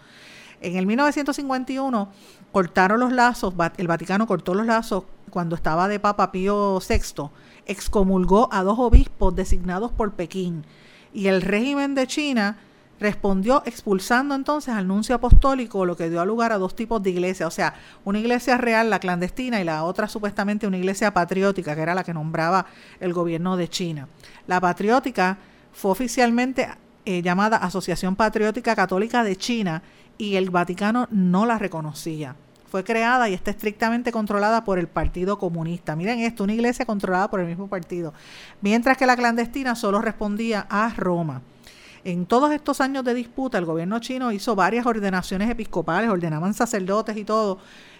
[0.62, 2.09] En el 1951
[2.51, 7.30] cortaron los lazos, el Vaticano cortó los lazos cuando estaba de Papa Pío VI,
[7.66, 10.64] excomulgó a dos obispos designados por Pekín
[11.17, 12.59] y el régimen de China
[13.01, 17.49] respondió expulsando entonces al nuncio apostólico, lo que dio lugar a dos tipos de iglesias,
[17.49, 17.73] o sea,
[18.05, 22.05] una iglesia real, la clandestina, y la otra supuestamente una iglesia patriótica, que era la
[22.05, 22.67] que nombraba
[23.01, 24.09] el gobierno de China.
[24.47, 25.39] La patriótica
[25.73, 26.69] fue oficialmente
[27.07, 29.83] eh, llamada Asociación Patriótica Católica de China
[30.19, 32.37] y el Vaticano no la reconocía.
[32.69, 35.95] Fue creada y está estrictamente controlada por el Partido Comunista.
[35.97, 38.12] Miren esto, una iglesia controlada por el mismo partido.
[38.61, 41.43] Mientras que la clandestina solo respondía a Roma.
[42.05, 47.17] En todos estos años de disputa, el gobierno chino hizo varias ordenaciones episcopales, ordenaban sacerdotes
[47.17, 47.59] y todo,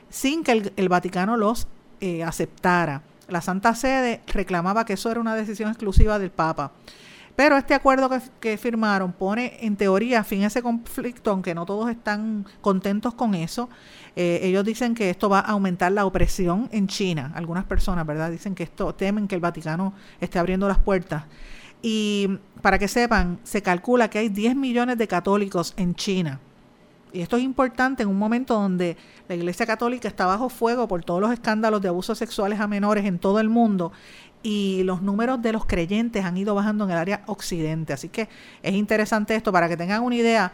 [0.09, 1.67] sin que el, Vaticano los
[2.01, 3.03] eh, aceptara.
[3.29, 6.71] La Santa Sede reclamaba que eso era una decisión exclusiva del Papa.
[7.37, 8.11] Pero este acuerdo
[8.41, 13.35] que, firmaron pone en teoría fin a ese conflicto, aunque no todos están contentos con
[13.35, 13.69] eso.
[14.17, 17.33] Eh, ellos dicen que esto va a aumentar la opresión en China.
[17.35, 18.31] Algunas personas, ¿verdad?
[18.31, 21.25] Dicen que esto temen que el Vaticano esté abriendo las puertas.
[21.83, 26.41] Y para que sepan, se calcula que hay 10 millones de católicos en China.
[27.13, 28.97] Y esto es importante en un momento donde
[29.29, 33.05] la Iglesia Católica está bajo fuego por todos los escándalos de abusos sexuales a menores
[33.05, 33.93] en todo el mundo
[34.47, 37.93] y los números de los creyentes han ido bajando en el área occidente.
[37.93, 38.29] Así que
[38.63, 40.53] es interesante esto para que tengan una idea.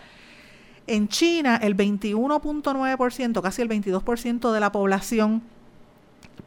[0.87, 5.43] En China, el 21.9%, casi el 22% de la población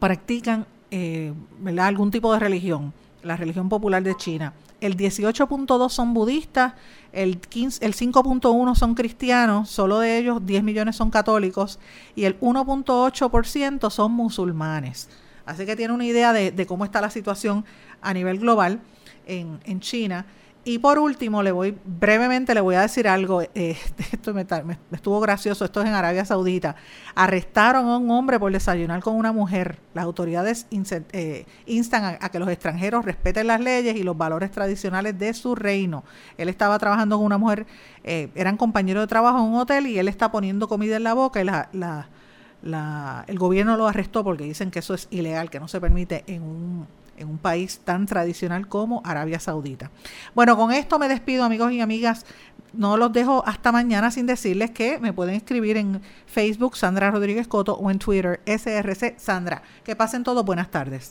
[0.00, 1.32] practican eh,
[1.78, 2.92] algún tipo de religión,
[3.22, 4.52] la religión popular de China.
[4.80, 6.74] El 18.2 son budistas,
[7.12, 11.78] el, el 5.1 son cristianos, solo de ellos 10 millones son católicos
[12.16, 15.08] y el 1.8% son musulmanes.
[15.46, 17.64] Así que tiene una idea de, cómo está la situación
[18.02, 18.80] a nivel global
[19.26, 20.26] en, China.
[20.64, 23.40] Y por último, le voy brevemente le voy a decir algo.
[23.40, 23.78] Eh,
[24.12, 24.44] esto me,
[24.90, 25.64] estuvo gracioso.
[25.64, 26.74] Esto es en Arabia Saudita.
[27.14, 29.78] Arrestaron a un hombre por desayunar con una mujer.
[29.94, 30.66] Las autoridades
[31.12, 35.54] eh, instan a, que los extranjeros respeten las leyes y los valores tradicionales de su
[35.54, 36.02] reino.
[36.36, 37.64] Él estaba trabajando con una mujer,
[38.02, 41.14] eh, eran compañeros de trabajo en un hotel y él está poniendo comida en la
[41.14, 42.08] boca y la,
[42.62, 46.24] la el gobierno lo arrestó porque dicen que eso es ilegal, que no se permite
[46.26, 46.86] en un,
[47.16, 49.90] en un país tan tradicional como Arabia Saudita.
[50.34, 52.26] Bueno, con esto me despido amigos y amigas.
[52.72, 57.48] No los dejo hasta mañana sin decirles que me pueden escribir en Facebook Sandra Rodríguez
[57.48, 59.62] Coto o en Twitter SRC Sandra.
[59.84, 61.10] Que pasen todos buenas tardes.